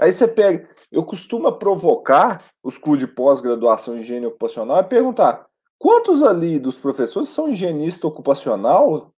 Aí 0.00 0.12
você 0.12 0.26
pega. 0.26 0.68
Eu 0.90 1.04
costumo 1.04 1.50
provocar 1.56 2.44
os 2.60 2.76
cursos 2.76 3.06
de 3.06 3.14
pós-graduação 3.14 3.96
em 3.96 4.00
higiene 4.00 4.26
ocupacional 4.26 4.80
e 4.80 4.88
perguntar: 4.88 5.48
quantos 5.78 6.24
ali 6.24 6.58
dos 6.58 6.76
professores 6.76 7.28
são 7.28 7.48
higienista 7.48 8.06
ocupacional 8.08 9.14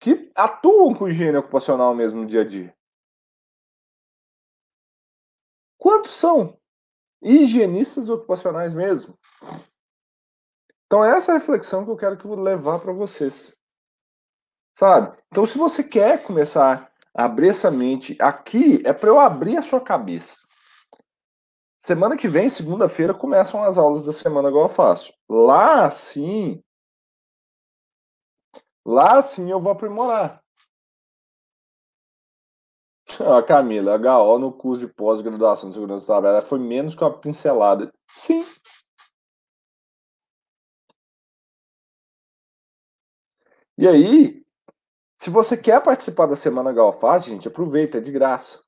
que 0.00 0.30
atuam 0.36 0.94
com 0.94 1.08
higiene 1.08 1.36
ocupacional 1.36 1.94
mesmo 1.94 2.20
no 2.20 2.26
dia 2.26 2.42
a 2.42 2.46
dia? 2.46 2.76
Quantos 5.78 6.12
são 6.12 6.56
higienistas 7.20 8.08
ocupacionais 8.08 8.72
mesmo? 8.72 9.18
Então, 10.86 11.04
essa 11.04 11.32
é 11.32 11.34
a 11.34 11.38
reflexão 11.38 11.84
que 11.84 11.90
eu 11.90 11.96
quero 11.96 12.16
que 12.16 12.24
eu 12.24 12.34
levar 12.36 12.78
para 12.78 12.92
vocês. 12.92 13.58
Sabe? 14.72 15.16
Então, 15.28 15.44
se 15.46 15.58
você 15.58 15.82
quer 15.82 16.22
começar 16.22 16.90
a 17.14 17.24
abrir 17.24 17.48
essa 17.48 17.70
mente, 17.70 18.16
aqui 18.20 18.82
é 18.84 18.92
para 18.92 19.08
eu 19.08 19.18
abrir 19.18 19.56
a 19.56 19.62
sua 19.62 19.80
cabeça. 19.80 20.36
Semana 21.78 22.16
que 22.16 22.28
vem, 22.28 22.48
segunda-feira, 22.48 23.12
começam 23.12 23.62
as 23.62 23.76
aulas 23.76 24.04
da 24.04 24.12
semana 24.12 24.48
igual 24.48 24.64
eu 24.64 24.68
faço. 24.68 25.12
Lá 25.28 25.90
sim. 25.90 26.62
Lá 28.84 29.20
sim 29.20 29.50
eu 29.50 29.60
vou 29.60 29.72
aprimorar. 29.72 30.40
Ah, 33.20 33.42
Camila, 33.42 33.96
HO 33.96 34.38
no 34.38 34.52
curso 34.52 34.86
de 34.86 34.92
pós-graduação 34.92 35.68
de 35.68 35.74
segurança 35.74 36.04
do 36.04 36.06
trabalho 36.06 36.40
foi 36.40 36.58
menos 36.58 36.94
que 36.94 37.04
uma 37.04 37.12
pincelada. 37.12 37.92
Sim, 38.14 38.44
E 43.78 43.88
aí, 43.88 44.44
se 45.22 45.30
você 45.30 45.56
quer 45.56 45.80
participar 45.80 46.26
da 46.26 46.34
Semana 46.34 46.72
Galfaz, 46.72 47.24
gente, 47.24 47.46
aproveita, 47.46 47.98
é 47.98 48.00
de 48.00 48.10
graça. 48.10 48.58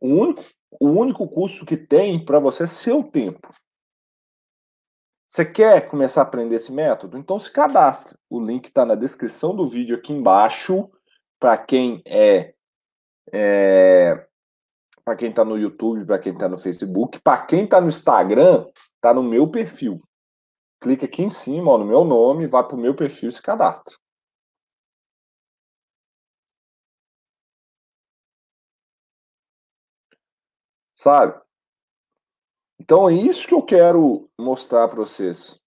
O 0.00 0.08
único, 0.08 0.42
o 0.80 0.88
único 0.88 1.28
custo 1.28 1.64
que 1.64 1.76
tem 1.76 2.24
para 2.24 2.40
você 2.40 2.64
é 2.64 2.66
seu 2.66 3.04
tempo. 3.04 3.54
Você 5.28 5.44
quer 5.44 5.86
começar 5.86 6.22
a 6.22 6.24
aprender 6.24 6.56
esse 6.56 6.72
método? 6.72 7.16
Então 7.16 7.38
se 7.38 7.48
cadastre. 7.52 8.18
O 8.28 8.44
link 8.44 8.66
está 8.66 8.84
na 8.84 8.96
descrição 8.96 9.54
do 9.54 9.68
vídeo 9.68 9.96
aqui 9.96 10.12
embaixo. 10.12 10.90
Para 11.38 11.56
quem 11.56 12.02
é, 12.04 12.52
é 13.32 14.26
para 15.04 15.14
quem 15.14 15.30
está 15.30 15.44
no 15.44 15.56
YouTube, 15.56 16.04
para 16.04 16.18
quem 16.18 16.32
está 16.32 16.48
no 16.48 16.58
Facebook, 16.58 17.20
para 17.20 17.46
quem 17.46 17.62
está 17.62 17.80
no 17.80 17.86
Instagram, 17.86 18.66
está 18.96 19.14
no 19.14 19.22
meu 19.22 19.48
perfil. 19.48 20.02
Clica 20.80 21.06
aqui 21.06 21.22
em 21.22 21.30
cima, 21.30 21.70
ó, 21.70 21.78
no 21.78 21.86
meu 21.86 22.04
nome, 22.04 22.48
vai 22.48 22.66
para 22.66 22.74
o 22.74 22.80
meu 22.80 22.96
perfil 22.96 23.28
e 23.28 23.32
se 23.32 23.40
cadastra. 23.40 23.94
Sabe? 31.00 31.40
Então 32.78 33.08
é 33.08 33.14
isso 33.14 33.48
que 33.48 33.54
eu 33.54 33.64
quero 33.64 34.30
mostrar 34.38 34.86
para 34.86 34.98
vocês. 34.98 35.58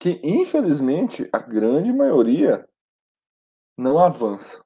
Que 0.00 0.18
infelizmente 0.24 1.28
a 1.30 1.38
grande 1.38 1.92
maioria 1.92 2.66
não 3.76 3.98
avança 3.98 4.64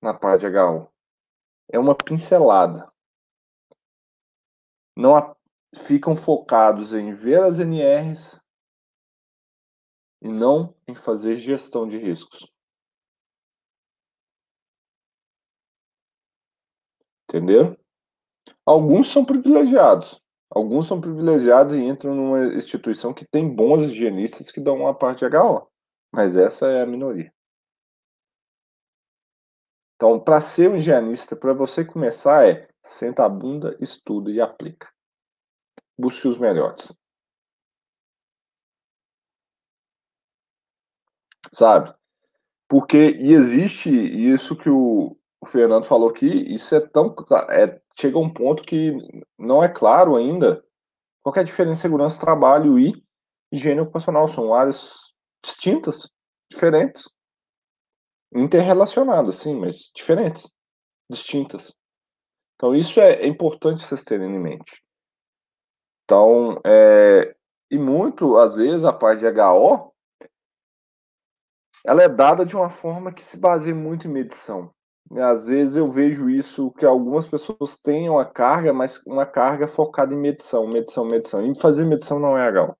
na 0.00 0.16
parte 0.16 0.42
de 0.42 0.56
HU. 0.56 0.88
É 1.72 1.80
uma 1.80 1.96
pincelada. 1.96 2.92
Não 4.96 5.16
a... 5.16 5.36
ficam 5.74 6.14
focados 6.14 6.94
em 6.94 7.12
ver 7.12 7.42
as 7.42 7.58
NRs 7.58 8.40
e 10.20 10.28
não 10.28 10.76
em 10.86 10.94
fazer 10.94 11.34
gestão 11.34 11.88
de 11.88 11.98
riscos. 11.98 12.48
Entendeu? 17.28 17.81
Alguns 18.64 19.10
são 19.10 19.24
privilegiados. 19.24 20.20
Alguns 20.50 20.86
são 20.86 21.00
privilegiados 21.00 21.74
e 21.74 21.80
entram 21.80 22.14
numa 22.14 22.54
instituição 22.54 23.14
que 23.14 23.26
tem 23.26 23.48
bons 23.48 23.82
higienistas 23.82 24.50
que 24.50 24.60
dão 24.60 24.76
uma 24.76 24.94
parte 24.94 25.26
de 25.26 25.36
HO. 25.36 25.66
Mas 26.12 26.36
essa 26.36 26.66
é 26.66 26.82
a 26.82 26.86
minoria. 26.86 27.32
Então, 29.96 30.18
para 30.20 30.40
ser 30.40 30.68
um 30.68 30.76
higienista, 30.76 31.36
para 31.36 31.52
você 31.52 31.84
começar 31.84 32.46
é 32.46 32.68
senta 32.84 33.24
a 33.24 33.28
bunda, 33.28 33.76
estuda 33.80 34.30
e 34.30 34.40
aplica. 34.40 34.88
Busque 35.96 36.26
os 36.28 36.38
melhores. 36.38 36.92
Sabe? 41.52 41.94
Porque 42.68 42.96
e 42.96 43.32
existe 43.32 43.90
isso 43.90 44.56
que 44.56 44.70
o, 44.70 45.16
o 45.40 45.46
Fernando 45.46 45.84
falou 45.84 46.08
aqui, 46.08 46.26
isso 46.26 46.74
é 46.74 46.80
tão 46.80 47.14
é, 47.50 47.81
chega 47.98 48.18
um 48.18 48.32
ponto 48.32 48.62
que 48.62 48.96
não 49.38 49.62
é 49.62 49.68
claro 49.68 50.16
ainda 50.16 50.64
qual 51.22 51.34
é 51.36 51.40
a 51.40 51.44
diferença 51.44 51.76
de 51.76 51.82
segurança 51.82 52.20
trabalho 52.20 52.78
e 52.78 53.04
higiene 53.52 53.80
ocupacional. 53.80 54.28
São 54.28 54.52
áreas 54.52 55.14
distintas, 55.44 56.10
diferentes, 56.50 57.08
interrelacionadas, 58.34 59.36
sim, 59.36 59.54
mas 59.54 59.90
diferentes, 59.94 60.50
distintas. 61.10 61.74
Então, 62.56 62.74
isso 62.74 63.00
é, 63.00 63.14
é 63.14 63.26
importante 63.26 63.82
vocês 63.82 64.02
terem 64.02 64.34
em 64.34 64.38
mente. 64.38 64.82
Então, 66.04 66.60
é, 66.64 67.34
e 67.70 67.78
muito, 67.78 68.36
às 68.36 68.56
vezes, 68.56 68.84
a 68.84 68.92
parte 68.92 69.20
de 69.20 69.40
HO, 69.40 69.92
ela 71.84 72.02
é 72.02 72.08
dada 72.08 72.46
de 72.46 72.54
uma 72.54 72.70
forma 72.70 73.12
que 73.12 73.22
se 73.22 73.36
baseia 73.36 73.74
muito 73.74 74.06
em 74.06 74.10
medição. 74.10 74.72
Às 75.20 75.46
vezes 75.46 75.76
eu 75.76 75.90
vejo 75.90 76.30
isso 76.30 76.70
que 76.72 76.86
algumas 76.86 77.26
pessoas 77.26 77.76
têm 77.76 78.08
uma 78.08 78.24
carga, 78.24 78.72
mas 78.72 79.02
uma 79.06 79.26
carga 79.26 79.66
focada 79.66 80.14
em 80.14 80.16
medição, 80.16 80.66
medição, 80.66 81.04
medição. 81.04 81.44
E 81.44 81.58
fazer 81.58 81.84
medição 81.84 82.18
não 82.18 82.36
é 82.36 82.46
legal. 82.46 82.76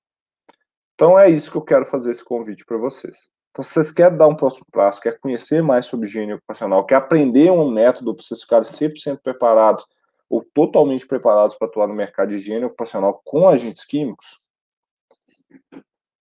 Então 0.95 1.17
é 1.17 1.29
isso 1.29 1.51
que 1.51 1.57
eu 1.57 1.61
quero 1.61 1.85
fazer 1.85 2.11
esse 2.11 2.23
convite 2.23 2.65
para 2.65 2.77
vocês. 2.77 3.29
Então, 3.51 3.63
se 3.63 3.73
vocês 3.73 3.91
querem 3.91 4.17
dar 4.17 4.27
um 4.27 4.35
próximo 4.35 4.65
passo, 4.71 4.99
quer 4.99 5.19
conhecer 5.19 5.61
mais 5.61 5.85
sobre 5.85 6.07
higiene 6.07 6.33
ocupacional, 6.33 6.83
quer 6.85 6.95
aprender 6.95 7.51
um 7.51 7.69
método 7.69 8.15
para 8.15 8.23
vocês 8.23 8.41
ficarem 8.41 8.67
100% 8.67 9.19
preparados 9.21 9.85
ou 10.27 10.43
totalmente 10.43 11.05
preparados 11.05 11.55
para 11.55 11.67
atuar 11.67 11.87
no 11.87 11.93
mercado 11.93 12.29
de 12.29 12.35
higiene 12.35 12.65
ocupacional 12.65 13.21
com 13.23 13.47
agentes 13.47 13.85
químicos 13.85 14.39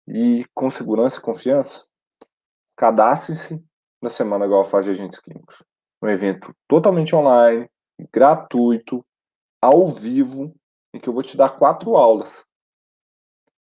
e 0.07 0.43
com 0.55 0.71
segurança 0.71 1.19
e 1.19 1.21
confiança, 1.21 1.85
cadastre-se 2.75 3.63
na 4.01 4.09
Semana 4.09 4.47
Golfagem 4.47 4.91
de 4.91 4.99
Agentes 4.99 5.19
Químicos 5.19 5.68
um 6.01 6.07
evento 6.07 6.55
totalmente 6.67 7.15
online, 7.15 7.69
gratuito, 8.11 9.05
ao 9.61 9.87
vivo, 9.87 10.55
em 10.93 10.99
que 10.99 11.09
eu 11.09 11.13
vou 11.13 11.23
te 11.23 11.35
dar 11.35 11.57
quatro 11.57 11.95
aulas. 11.97 12.45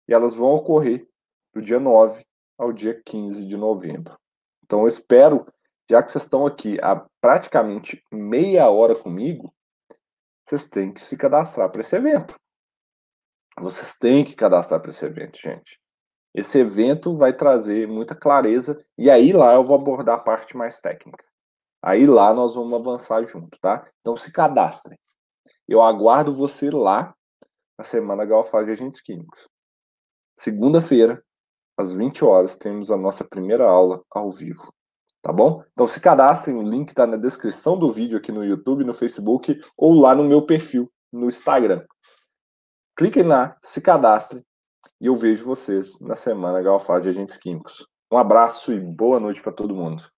E 0.08 0.13
elas 0.13 0.36
vão 0.36 0.54
ocorrer 0.54 1.08
do 1.54 1.62
dia 1.62 1.80
9 1.80 2.26
ao 2.58 2.71
dia 2.71 3.02
15 3.04 3.45
de 3.45 3.58
novembro. 3.58 4.17
Então 4.63 4.82
eu 4.82 4.88
espero, 4.88 5.45
já 5.89 6.02
que 6.04 6.12
vocês 6.12 6.24
estão 6.24 6.45
aqui 6.45 6.78
há 6.82 7.06
praticamente 7.21 8.04
meia 8.12 8.69
hora 8.69 8.95
comigo, 8.95 9.54
vocês 10.45 10.63
têm 10.63 10.93
que 10.93 11.02
se 11.02 11.17
cadastrar 11.17 11.69
para 11.71 11.82
esse 11.82 11.95
evento. 11.95 12.36
Vocês 13.58 13.98
têm 13.98 14.24
que 14.24 14.36
cadastrar 14.36 14.82
para 14.82 14.89
esse 14.89 15.06
evento, 15.06 15.39
gente. 15.39 15.80
Esse 16.34 16.60
evento 16.60 17.15
vai 17.15 17.32
trazer 17.32 17.88
muita 17.88 18.13
clareza 18.13 18.86
e 18.98 19.10
aí 19.10 19.32
lá 19.32 19.54
eu 19.54 19.63
vou 19.63 19.80
abordar 19.80 20.19
a 20.19 20.24
parte 20.24 20.56
mais 20.58 20.80
técnica. 20.80 21.24
Aí 21.86 22.08
lá 22.08 22.34
nós 22.34 22.56
vamos 22.56 22.74
avançar 22.74 23.24
junto, 23.26 23.60
tá? 23.62 23.88
Então 24.02 24.17
se 24.17 24.34
cadastre. 24.34 25.00
Eu 25.67 25.84
aguardo 25.84 26.34
você 26.34 26.71
lá 26.71 27.13
na 27.78 27.84
Semana 27.84 28.26
Galfaz 28.26 28.65
de 28.65 28.71
Agentes 28.71 29.02
Químicos. 29.02 29.48
Segunda-feira, 30.36 31.24
às 31.78 31.93
20 31.93 32.26
horas, 32.26 32.56
temos 32.56 32.89
a 32.89 32.98
nossa 32.98 33.24
primeira 33.24 33.69
aula 33.69 34.04
ao 34.10 34.32
vivo. 34.32 34.74
Tá 35.21 35.32
bom? 35.32 35.63
Então 35.74 35.86
se 35.86 36.00
cadastrem, 36.00 36.56
o 36.56 36.63
link 36.63 36.89
está 36.89 37.06
na 37.06 37.17
descrição 37.17 37.78
do 37.78 37.91
vídeo 37.91 38.17
aqui 38.17 38.32
no 38.32 38.43
YouTube, 38.43 38.84
no 38.84 38.93
Facebook 38.93 39.62
ou 39.78 39.93
lá 39.93 40.15
no 40.15 40.24
meu 40.24 40.43
perfil 40.43 40.91
no 41.13 41.28
Instagram. 41.28 41.86
Cliquem 42.95 43.24
lá, 43.24 43.58
se 43.62 43.80
cadastrem 43.80 44.43
e 45.00 45.06
eu 45.06 45.15
vejo 45.15 45.45
vocês 45.45 46.00
na 46.00 46.15
semana 46.15 46.63
Galfaz 46.63 47.04
de 47.04 47.10
Agentes 47.10 47.38
Químicos. 47.38 47.88
Um 48.12 48.17
abraço 48.17 48.74
e 48.74 48.80
boa 48.80 49.19
noite 49.19 49.39
para 49.39 49.52
todo 49.52 49.76
mundo. 49.76 50.14